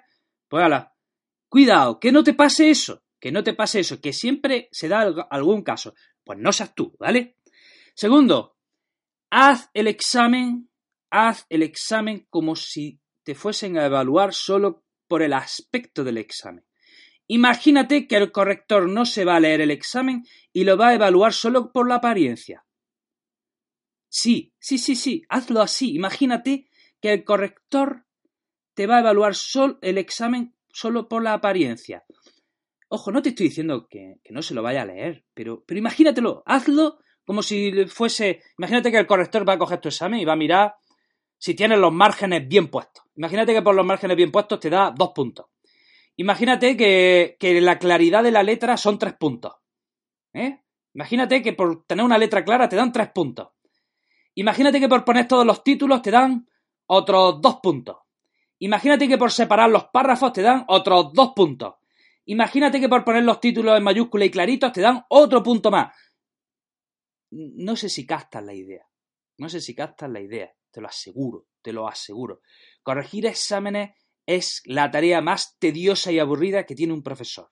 pues 0.48 0.64
ala. 0.64 0.96
Cuidado, 1.50 2.00
que 2.00 2.14
no 2.14 2.24
te 2.24 2.34
pase 2.34 2.70
eso, 2.70 3.04
que 3.20 3.34
no 3.34 3.44
te 3.44 3.54
pase 3.54 3.82
eso, 3.82 4.00
que 4.00 4.14
siempre 4.14 4.70
se 4.72 4.88
da 4.88 5.02
algún 5.30 5.62
caso. 5.62 5.94
Pues 6.24 6.40
no 6.40 6.54
seas 6.54 6.74
tú, 6.74 6.96
¿vale? 6.98 7.36
Segundo, 7.94 8.56
haz 9.30 9.70
el 9.74 9.88
examen 9.88 10.70
haz 11.10 11.46
el 11.50 11.64
examen 11.64 12.28
como 12.30 12.56
si 12.56 13.02
te 13.26 13.36
fuesen 13.36 13.78
a 13.78 13.88
evaluar 13.88 14.34
solo 14.34 14.86
por 15.10 15.22
el 15.22 15.34
aspecto 15.34 16.06
del 16.06 16.18
examen. 16.18 16.66
Imagínate 17.28 18.08
que 18.08 18.16
el 18.16 18.32
corrector 18.32 18.88
no 18.88 19.06
se 19.06 19.26
va 19.26 19.36
a 19.36 19.42
leer 19.42 19.60
el 19.60 19.72
examen 19.72 20.24
y 20.54 20.64
lo 20.64 20.78
va 20.78 20.88
a 20.88 20.94
evaluar 20.94 21.34
solo 21.34 21.74
por 21.74 21.90
la 21.90 21.96
apariencia. 21.96 22.64
Sí, 24.14 24.54
sí, 24.60 24.78
sí, 24.78 24.98
sí, 24.98 25.24
hazlo 25.30 25.62
así. 25.62 25.96
Imagínate 25.96 26.68
que 27.00 27.14
el 27.14 27.24
corrector 27.24 28.06
te 28.74 28.86
va 28.86 28.98
a 28.98 29.00
evaluar 29.00 29.36
solo 29.36 29.80
el 29.82 29.98
examen 29.98 30.54
solo 30.68 31.08
por 31.08 31.24
la 31.24 31.32
apariencia. 31.32 32.04
Ojo, 32.90 33.10
no 33.14 33.22
te 33.22 33.30
estoy 33.30 33.48
diciendo 33.48 33.88
que, 33.90 34.18
que, 34.22 34.34
no 34.34 34.42
se 34.42 34.54
lo 34.54 34.62
vaya 34.62 34.82
a 34.82 34.86
leer, 34.86 35.24
pero, 35.34 35.64
imagínatelo, 35.70 36.44
hazlo 36.46 37.00
como 37.26 37.42
si 37.42 37.86
fuese. 37.86 38.42
Imagínate 38.58 38.92
que 38.92 38.98
el 38.98 39.08
corrector 39.08 39.48
va 39.48 39.54
a 39.54 39.58
coger 39.58 39.80
tu 39.80 39.88
examen 39.88 40.20
y 40.20 40.26
va 40.26 40.34
a 40.34 40.36
mirar 40.36 40.76
si 41.38 41.56
tienes 41.56 41.80
los 41.80 41.94
márgenes 41.94 42.46
bien 42.50 42.68
puestos. 42.68 43.06
Imagínate 43.16 43.54
que 43.54 43.62
por 43.62 43.76
los 43.76 43.86
márgenes 43.86 44.18
bien 44.18 44.32
puestos 44.32 44.60
te 44.60 44.70
da 44.70 44.94
dos 44.94 45.12
puntos. 45.16 45.46
Imagínate 46.18 46.76
que, 46.76 47.38
la 47.62 47.80
claridad 47.80 48.24
de 48.24 48.32
la 48.32 48.44
letra 48.44 48.76
son 48.76 49.00
tres 49.00 49.14
puntos. 49.14 49.54
¿eh? 50.34 50.60
Imagínate 50.96 51.42
que 51.42 51.54
por 51.54 51.86
tener 51.86 52.04
una 52.04 52.18
letra 52.18 52.44
clara 52.44 52.68
te 52.68 52.76
dan 52.76 52.92
tres 52.92 53.10
puntos. 53.12 53.48
Imagínate 54.36 54.80
que 54.80 54.90
por 54.90 55.04
poner 55.04 55.28
todos 55.28 55.46
los 55.46 55.64
títulos 55.64 56.02
te 56.02 56.12
dan 56.12 56.48
otros 56.88 57.42
dos 57.42 57.60
puntos. 57.62 57.98
Imagínate 58.60 59.08
que 59.08 59.18
por 59.18 59.32
separar 59.32 59.70
los 59.70 59.86
párrafos 59.86 60.34
te 60.34 60.42
dan 60.42 60.66
otros 60.68 61.14
dos 61.14 61.34
puntos. 61.36 61.76
Imagínate 62.26 62.80
que 62.80 62.90
por 62.90 63.04
poner 63.04 63.24
los 63.24 63.40
títulos 63.40 63.78
en 63.78 63.84
mayúscula 63.84 64.26
y 64.26 64.32
claritos 64.32 64.72
te 64.72 64.82
dan 64.82 65.04
otro 65.10 65.42
punto 65.42 65.72
más. 65.72 65.96
No 67.32 67.76
sé 67.76 67.90
si 67.90 68.06
captas 68.06 68.44
la 68.44 68.54
idea. 68.54 68.86
No 69.38 69.50
sé 69.50 69.60
si 69.60 69.74
captas 69.74 70.10
la 70.10 70.20
idea 70.20 70.54
te 70.72 70.82
lo 70.82 70.88
aseguro, 70.88 71.48
te 71.62 71.74
lo 71.74 71.88
aseguro. 71.88 72.42
Corregir 72.82 73.26
exámenes 73.26 73.92
es 74.26 74.62
la 74.66 74.90
tarea 74.90 75.22
más 75.22 75.58
tediosa 75.60 76.12
y 76.12 76.20
aburrida 76.20 76.66
que 76.66 76.76
tiene 76.76 76.94
un 76.94 77.04
profesor. 77.04 77.52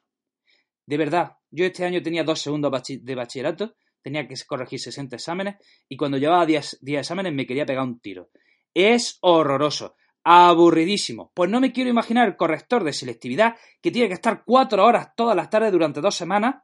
De 0.85 0.97
verdad, 0.97 1.33
yo 1.51 1.65
este 1.65 1.85
año 1.85 2.01
tenía 2.01 2.23
dos 2.23 2.41
segundos 2.41 2.71
de 2.87 3.15
bachillerato, 3.15 3.75
tenía 4.01 4.27
que 4.27 4.35
corregir 4.47 4.79
60 4.79 5.15
exámenes 5.15 5.55
y 5.87 5.97
cuando 5.97 6.17
llevaba 6.17 6.45
10, 6.45 6.79
exámenes 6.83 7.33
me 7.33 7.45
quería 7.45 7.65
pegar 7.65 7.83
un 7.83 7.99
tiro. 7.99 8.29
Es 8.73 9.17
horroroso, 9.21 9.95
aburridísimo. 10.23 11.31
Pues 11.33 11.49
no 11.49 11.59
me 11.59 11.71
quiero 11.71 11.89
imaginar 11.89 12.27
el 12.27 12.37
corrector 12.37 12.83
de 12.83 12.93
selectividad 12.93 13.55
que 13.81 13.91
tiene 13.91 14.07
que 14.07 14.13
estar 14.15 14.43
cuatro 14.45 14.85
horas 14.85 15.09
todas 15.15 15.35
las 15.35 15.49
tardes 15.49 15.71
durante 15.71 16.01
dos 16.01 16.15
semanas, 16.15 16.55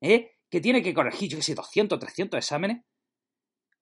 ¿eh? 0.00 0.32
que 0.48 0.60
tiene 0.60 0.82
que 0.82 0.94
corregir, 0.94 1.30
yo 1.30 1.38
qué 1.38 1.42
sé, 1.42 1.54
200, 1.54 1.98
300 1.98 2.38
exámenes. 2.38 2.84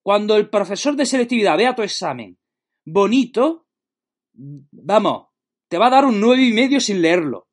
Cuando 0.01 0.35
el 0.37 0.49
profesor 0.49 0.95
de 0.95 1.05
selectividad 1.05 1.57
vea 1.57 1.75
tu 1.75 1.83
examen 1.83 2.37
bonito, 2.85 3.67
vamos, 4.33 5.27
te 5.67 5.77
va 5.77 5.87
a 5.87 5.91
dar 5.91 6.05
un 6.05 6.19
nueve 6.19 6.43
y 6.43 6.53
medio 6.53 6.79
sin 6.79 7.01
leerlo. 7.01 7.49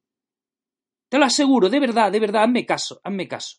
Te 1.08 1.18
lo 1.18 1.24
aseguro, 1.24 1.68
de 1.68 1.80
verdad, 1.80 2.12
de 2.12 2.20
verdad, 2.20 2.44
hazme 2.44 2.64
caso, 2.64 3.00
hazme 3.04 3.28
caso. 3.28 3.58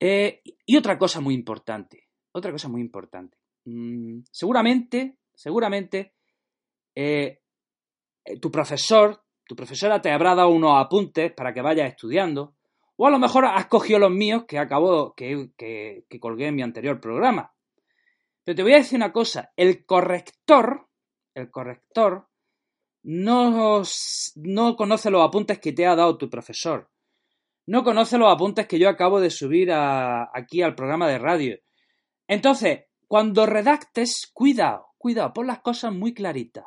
Eh, 0.00 0.42
y 0.66 0.76
otra 0.76 0.98
cosa 0.98 1.20
muy 1.20 1.34
importante, 1.34 2.08
otra 2.32 2.52
cosa 2.52 2.68
muy 2.68 2.80
importante. 2.80 3.38
Mm, 3.64 4.20
seguramente, 4.30 5.18
seguramente, 5.34 6.14
eh, 6.94 7.40
tu 8.40 8.50
profesor, 8.50 9.24
tu 9.46 9.54
profesora 9.54 10.00
te 10.00 10.10
habrá 10.10 10.34
dado 10.34 10.50
unos 10.50 10.72
apuntes 10.78 11.32
para 11.32 11.52
que 11.52 11.62
vayas 11.62 11.88
estudiando 11.88 12.54
o 12.96 13.06
a 13.06 13.10
lo 13.10 13.18
mejor 13.18 13.44
has 13.44 13.66
cogido 13.66 13.98
los 13.98 14.10
míos 14.10 14.44
que 14.46 14.58
acabo, 14.58 15.14
que, 15.14 15.50
que, 15.56 16.06
que 16.08 16.20
colgué 16.20 16.48
en 16.48 16.54
mi 16.54 16.62
anterior 16.62 17.00
programa. 17.00 17.52
Pero 18.44 18.56
te 18.56 18.62
voy 18.62 18.74
a 18.74 18.78
decir 18.78 18.96
una 18.96 19.12
cosa, 19.12 19.52
el 19.56 19.84
corrector, 19.84 20.88
el 21.34 21.50
corrector, 21.50 22.28
no, 23.02 23.82
no 24.36 24.76
conoce 24.76 25.10
los 25.10 25.26
apuntes 25.26 25.58
que 25.58 25.72
te 25.72 25.86
ha 25.86 25.96
dado 25.96 26.16
tu 26.16 26.30
profesor. 26.30 26.90
No 27.66 27.82
conoce 27.82 28.18
los 28.18 28.32
apuntes 28.32 28.66
que 28.66 28.78
yo 28.78 28.88
acabo 28.88 29.20
de 29.20 29.30
subir 29.30 29.70
aquí 29.72 30.62
al 30.62 30.74
programa 30.74 31.08
de 31.08 31.18
radio. 31.18 31.58
Entonces, 32.28 32.84
cuando 33.08 33.46
redactes, 33.46 34.30
cuidado, 34.32 34.88
cuidado, 34.98 35.32
pon 35.32 35.46
las 35.46 35.60
cosas 35.60 35.92
muy 35.92 36.12
claritas. 36.14 36.64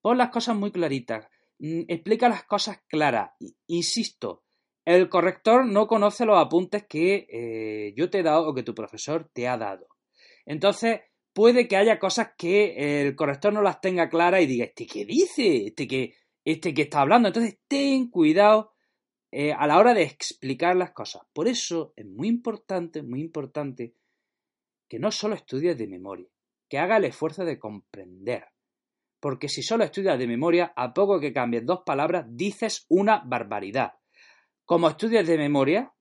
Pon 0.00 0.18
las 0.18 0.30
cosas 0.30 0.56
muy 0.56 0.72
claritas. 0.72 1.26
Mm, 1.58 1.82
explica 1.88 2.28
las 2.28 2.44
cosas 2.44 2.80
claras. 2.88 3.30
Insisto, 3.66 4.44
el 4.84 5.08
corrector 5.08 5.66
no 5.66 5.86
conoce 5.86 6.24
los 6.24 6.38
apuntes 6.38 6.84
que 6.88 7.26
eh, 7.30 7.94
yo 7.96 8.10
te 8.10 8.20
he 8.20 8.22
dado 8.22 8.48
o 8.48 8.54
que 8.54 8.62
tu 8.62 8.74
profesor 8.74 9.30
te 9.32 9.46
ha 9.46 9.56
dado. 9.56 9.86
Entonces, 10.46 11.00
puede 11.32 11.68
que 11.68 11.76
haya 11.76 11.98
cosas 11.98 12.30
que 12.36 13.02
el 13.02 13.14
corrector 13.14 13.52
no 13.52 13.62
las 13.62 13.80
tenga 13.80 14.08
claras 14.08 14.42
y 14.42 14.46
diga, 14.46 14.64
¿este 14.64 14.86
qué 14.86 15.04
dice? 15.04 15.66
¿Este 15.66 15.86
que, 15.86 16.14
este 16.44 16.74
que 16.74 16.82
está 16.82 17.02
hablando? 17.02 17.28
Entonces, 17.28 17.58
ten 17.68 18.10
cuidado 18.10 18.72
eh, 19.32 19.52
a 19.52 19.66
la 19.66 19.78
hora 19.78 19.94
de 19.94 20.02
explicar 20.02 20.76
las 20.76 20.90
cosas. 20.92 21.22
Por 21.32 21.46
eso 21.46 21.92
es 21.96 22.06
muy 22.06 22.28
importante, 22.28 23.02
muy 23.02 23.20
importante 23.20 23.94
que 24.88 24.98
no 24.98 25.12
solo 25.12 25.36
estudies 25.36 25.78
de 25.78 25.86
memoria, 25.86 26.26
que 26.68 26.78
haga 26.78 26.96
el 26.96 27.04
esfuerzo 27.04 27.44
de 27.44 27.58
comprender. 27.58 28.46
Porque 29.20 29.48
si 29.48 29.62
solo 29.62 29.84
estudias 29.84 30.18
de 30.18 30.26
memoria, 30.26 30.72
a 30.74 30.92
poco 30.92 31.20
que 31.20 31.32
cambies 31.32 31.64
dos 31.64 31.82
palabras, 31.86 32.26
dices 32.28 32.86
una 32.88 33.22
barbaridad. 33.24 33.94
Como 34.64 34.88
estudias 34.88 35.26
de 35.26 35.38
memoria 35.38 35.92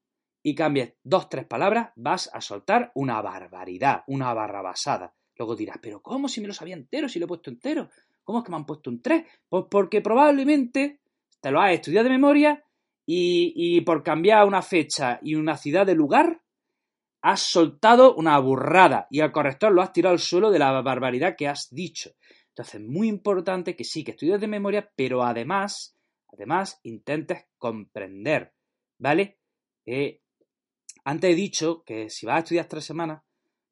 y 0.41 0.55
cambies 0.55 0.93
dos, 1.03 1.29
tres 1.29 1.45
palabras, 1.45 1.91
vas 1.95 2.29
a 2.33 2.41
soltar 2.41 2.91
una 2.95 3.21
barbaridad, 3.21 4.03
una 4.07 4.33
barrabasada. 4.33 5.13
Luego 5.37 5.55
dirás, 5.55 5.77
pero 5.81 6.01
¿cómo 6.01 6.27
si 6.27 6.41
me 6.41 6.47
lo 6.47 6.53
sabía 6.53 6.75
entero, 6.75 7.07
si 7.07 7.19
lo 7.19 7.25
he 7.25 7.27
puesto 7.27 7.49
entero? 7.49 7.89
¿Cómo 8.23 8.39
es 8.39 8.45
que 8.45 8.51
me 8.51 8.57
han 8.57 8.65
puesto 8.65 8.89
un 8.89 9.01
3? 9.01 9.23
Pues 9.47 9.65
porque 9.69 10.01
probablemente 10.01 11.01
te 11.41 11.51
lo 11.51 11.61
has 11.61 11.73
estudiado 11.73 12.05
de 12.05 12.11
memoria 12.11 12.63
y, 13.12 13.82
por 13.82 14.04
cambiar 14.04 14.45
una 14.45 14.62
fecha 14.62 15.19
y 15.24 15.34
una 15.34 15.58
ciudad 15.58 15.84
de 15.84 15.95
lugar, 15.95 16.43
has 17.24 17.41
soltado 17.41 18.13
una 18.13 18.38
burrada 18.38 19.08
y 19.10 19.22
al 19.22 19.32
corrector 19.32 19.72
lo 19.72 19.82
has 19.82 19.91
tirado 19.91 20.13
al 20.13 20.19
suelo 20.19 20.52
de 20.52 20.60
la 20.60 20.80
barbaridad 20.82 21.36
que 21.36 21.48
has 21.48 21.69
dicho. 21.72 22.12
Entonces, 22.50 22.80
muy 22.82 23.08
importante 23.08 23.76
que 23.76 23.84
sí, 23.84 24.04
que 24.04 24.12
estudies 24.12 24.39
de 24.39 24.48
memoria, 24.48 24.91
pero 24.95 25.24
además, 25.24 25.98
además, 26.32 26.80
intentes 26.84 27.48
comprender, 27.58 28.54
¿vale? 29.00 29.39
Eh, 29.88 30.22
antes 31.04 31.32
he 31.32 31.36
dicho 31.36 31.84
que 31.84 32.12
si 32.12 32.28
vas 32.28 32.36
a 32.36 32.39
estudiar 32.39 32.67
tres 32.67 32.86
semanas, 32.86 33.24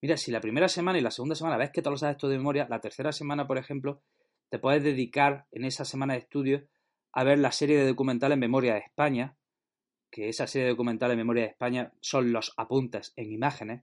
mira, 0.02 0.18
si 0.18 0.32
la 0.32 0.42
primera 0.42 0.68
semana 0.68 0.98
y 0.98 1.02
la 1.02 1.12
segunda 1.12 1.36
semana 1.36 1.58
ves 1.58 1.70
que 1.72 1.84
te 1.84 1.92
lo 1.92 1.98
sabes 1.98 2.18
todo 2.18 2.32
de 2.32 2.38
memoria, 2.38 2.66
la 2.68 2.82
tercera 2.82 3.12
semana, 3.12 3.46
por 3.46 3.60
ejemplo, 3.60 4.02
te 4.50 4.58
puedes 4.58 4.84
dedicar 4.84 5.46
en 5.52 5.64
esa 5.64 5.86
semana 5.86 6.14
de 6.14 6.20
estudio 6.22 6.68
a 7.18 7.24
ver 7.24 7.40
la 7.40 7.52
serie 7.52 7.80
de 7.80 7.88
documentales 7.88 8.36
en 8.36 8.42
memoria 8.42 8.76
de 8.76 8.82
España, 8.82 9.36
que 10.12 10.30
esa 10.30 10.46
serie 10.46 10.70
documental 10.70 11.10
en 11.10 11.18
memoria 11.18 11.46
de 11.46 11.50
España 11.50 11.92
son 12.00 12.32
los 12.32 12.54
apuntes 12.58 13.14
en 13.16 13.32
imágenes, 13.32 13.82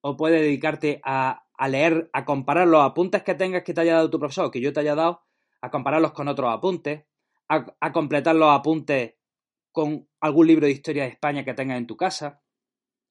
o 0.00 0.16
puedes 0.16 0.40
dedicarte 0.40 0.98
a, 1.04 1.44
leer, 1.68 2.08
a 2.14 2.24
comparar 2.24 2.66
los 2.66 2.82
apuntes 2.82 3.22
que 3.22 3.34
tengas 3.34 3.64
que 3.64 3.74
te 3.74 3.82
haya 3.82 3.96
dado 3.96 4.08
tu 4.08 4.18
profesor 4.18 4.46
o 4.46 4.50
que 4.50 4.62
yo 4.62 4.72
te 4.72 4.80
haya 4.80 4.94
dado, 4.94 5.26
a 5.60 5.70
compararlos 5.70 6.12
con 6.12 6.26
otros 6.26 6.50
apuntes, 6.50 7.04
a, 7.50 7.92
completar 7.92 8.34
los 8.34 8.50
apuntes 8.50 9.16
con 9.70 10.08
algún 10.18 10.46
libro 10.46 10.64
de 10.64 10.72
historia 10.72 11.02
de 11.02 11.10
España 11.10 11.44
que 11.44 11.52
tengas 11.52 11.76
en 11.76 11.86
tu 11.86 11.98
casa. 11.98 12.40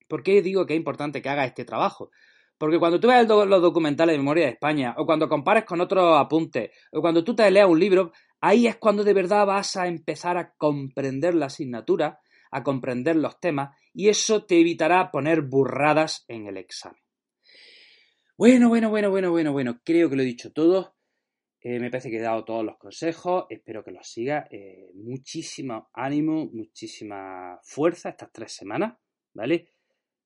¿Por 0.08 0.24
qué 0.24 0.42
digo 0.42 0.66
que 0.66 0.74
es 0.74 0.80
importante 0.80 1.22
que 1.22 1.30
hagas 1.30 1.46
este 1.46 1.64
trabajo? 1.64 2.10
Porque 2.58 2.80
cuando 2.80 3.00
tú 3.00 3.08
ves 3.08 3.28
los 3.28 3.62
documentales 3.62 4.14
de 4.14 4.18
memoria 4.18 4.46
de 4.46 4.54
España, 4.54 4.96
o 4.98 5.06
cuando 5.06 5.30
compares 5.30 5.64
con 5.64 5.80
otros 5.80 6.18
apuntes, 6.20 6.72
o 6.92 7.02
cuando 7.02 7.24
tú 7.24 7.36
te 7.36 7.52
leas 7.52 7.70
un 7.70 7.80
libro, 7.80 8.12
ahí 8.42 8.68
es 8.68 8.78
cuando 8.78 9.04
de 9.04 9.14
verdad 9.14 9.46
vas 9.46 9.76
a 9.76 9.88
empezar 9.88 10.38
a 10.38 10.54
comprender 10.56 11.36
la 11.36 11.48
asignatura 11.48 12.20
a 12.52 12.64
comprender 12.64 13.16
los 13.16 13.40
temas 13.40 13.76
y 13.94 14.10
eso 14.10 14.46
te 14.46 14.60
evitará 14.60 15.12
poner 15.12 15.42
burradas 15.42 16.26
en 16.28 16.48
el 16.48 16.58
examen. 16.58 17.02
Bueno, 18.38 18.70
bueno, 18.70 18.90
bueno, 18.90 19.10
bueno, 19.10 19.32
bueno, 19.32 19.52
bueno, 19.52 19.82
creo 19.84 20.10
que 20.10 20.16
lo 20.16 20.22
he 20.22 20.26
dicho 20.26 20.52
todo. 20.54 20.96
Eh, 21.60 21.80
me 21.80 21.90
parece 21.90 22.12
que 22.12 22.18
he 22.18 22.22
dado 22.22 22.46
todos 22.46 22.64
los 22.64 22.78
consejos, 22.78 23.46
espero 23.50 23.84
que 23.84 23.92
los 23.92 24.08
siga. 24.08 24.48
Eh, 24.52 24.92
muchísimo 24.94 25.90
ánimo, 25.94 26.46
muchísima 26.46 27.60
fuerza 27.64 28.10
estas 28.10 28.32
tres 28.32 28.54
semanas, 28.54 28.96
¿vale? 29.34 29.72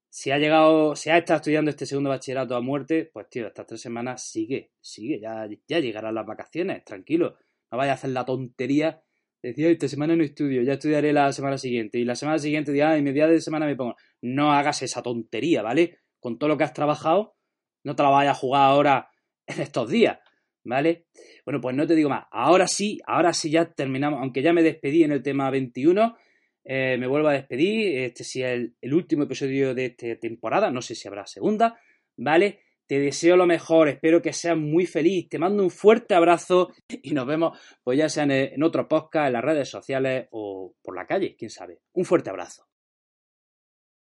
Si 0.10 0.30
ha 0.30 0.38
llegado, 0.38 0.94
si 0.94 1.10
ha 1.10 1.18
estado 1.18 1.38
estudiando 1.38 1.72
este 1.72 1.86
segundo 1.86 2.10
bachillerato 2.10 2.54
a 2.58 2.62
muerte, 2.62 3.10
pues 3.14 3.30
tío, 3.30 3.48
estas 3.48 3.66
tres 3.66 3.80
semanas 3.80 4.30
sigue, 4.30 4.74
sigue, 4.82 5.22
ya, 5.22 5.48
ya 5.68 5.80
llegarán 5.80 6.16
las 6.16 6.26
vacaciones, 6.26 6.84
tranquilo. 6.84 7.38
No 7.72 7.78
vaya 7.78 7.92
a 7.92 7.96
hacer 7.96 8.12
la 8.12 8.26
tontería 8.26 9.02
Decía, 9.44 9.70
esta 9.70 9.88
semana 9.88 10.16
no 10.16 10.24
estudio, 10.24 10.62
ya 10.62 10.74
estudiaré 10.74 11.14
la 11.14 11.34
semana 11.34 11.58
siguiente. 11.58 11.98
Y 11.98 12.06
la 12.06 12.16
semana 12.16 12.38
siguiente, 12.38 12.76
ya 12.76 12.96
en 12.96 13.04
media 13.04 13.28
de 13.28 13.42
semana 13.42 13.66
me 13.66 13.76
pongo. 13.76 13.96
No 14.22 14.54
hagas 14.54 14.84
esa 14.84 15.02
tontería, 15.02 15.64
¿vale? 15.64 16.00
Con 16.20 16.38
todo 16.38 16.50
lo 16.50 16.58
que 16.58 16.64
has 16.64 16.74
trabajado, 16.74 17.36
no 17.84 17.96
te 17.96 18.04
la 18.04 18.10
vayas 18.10 18.38
a 18.38 18.40
jugar 18.40 18.62
ahora 18.62 19.10
en 19.48 19.62
estos 19.62 19.90
días, 19.90 20.20
¿vale? 20.64 21.08
Bueno, 21.44 21.60
pues 21.60 21.76
no 21.76 21.88
te 21.88 21.96
digo 21.96 22.10
más. 22.10 22.26
Ahora 22.30 22.68
sí, 22.68 23.00
ahora 23.08 23.34
sí 23.34 23.50
ya 23.50 23.74
terminamos. 23.74 24.20
Aunque 24.22 24.44
ya 24.44 24.54
me 24.54 24.62
despedí 24.62 25.04
en 25.04 25.12
el 25.12 25.24
tema 25.24 25.50
21, 25.50 26.16
eh, 26.64 26.98
me 27.00 27.08
vuelvo 27.08 27.30
a 27.30 27.34
despedir. 27.34 27.98
Este 27.98 28.24
sí 28.24 28.44
es 28.44 28.70
el 28.80 28.94
último 28.94 29.24
episodio 29.24 29.74
de 29.74 29.86
esta 29.86 30.16
temporada. 30.20 30.70
No 30.70 30.84
sé 30.84 30.94
si 30.94 31.08
habrá 31.08 31.26
segunda, 31.26 31.80
¿vale? 32.16 32.60
Te 32.92 33.00
deseo 33.00 33.38
lo 33.38 33.46
mejor, 33.46 33.88
espero 33.88 34.22
que 34.22 34.34
seas 34.34 34.58
muy 34.58 34.86
feliz. 34.86 35.30
Te 35.30 35.40
mando 35.40 35.64
un 35.64 35.70
fuerte 35.70 36.14
abrazo 36.14 36.74
y 36.90 37.14
nos 37.14 37.26
vemos, 37.26 37.58
pues 37.86 37.98
ya 37.98 38.10
sea 38.10 38.26
en, 38.26 38.62
otro 38.64 38.90
podcast, 38.90 39.28
en 39.28 39.32
las 39.32 39.46
redes 39.46 39.70
sociales 39.70 40.28
o 40.32 40.76
por 40.82 40.98
la 40.98 41.08
calle, 41.08 41.38
quién 41.38 41.50
sabe. 41.50 41.80
Un 41.94 42.04
fuerte 42.04 42.32
abrazo. 42.32 42.68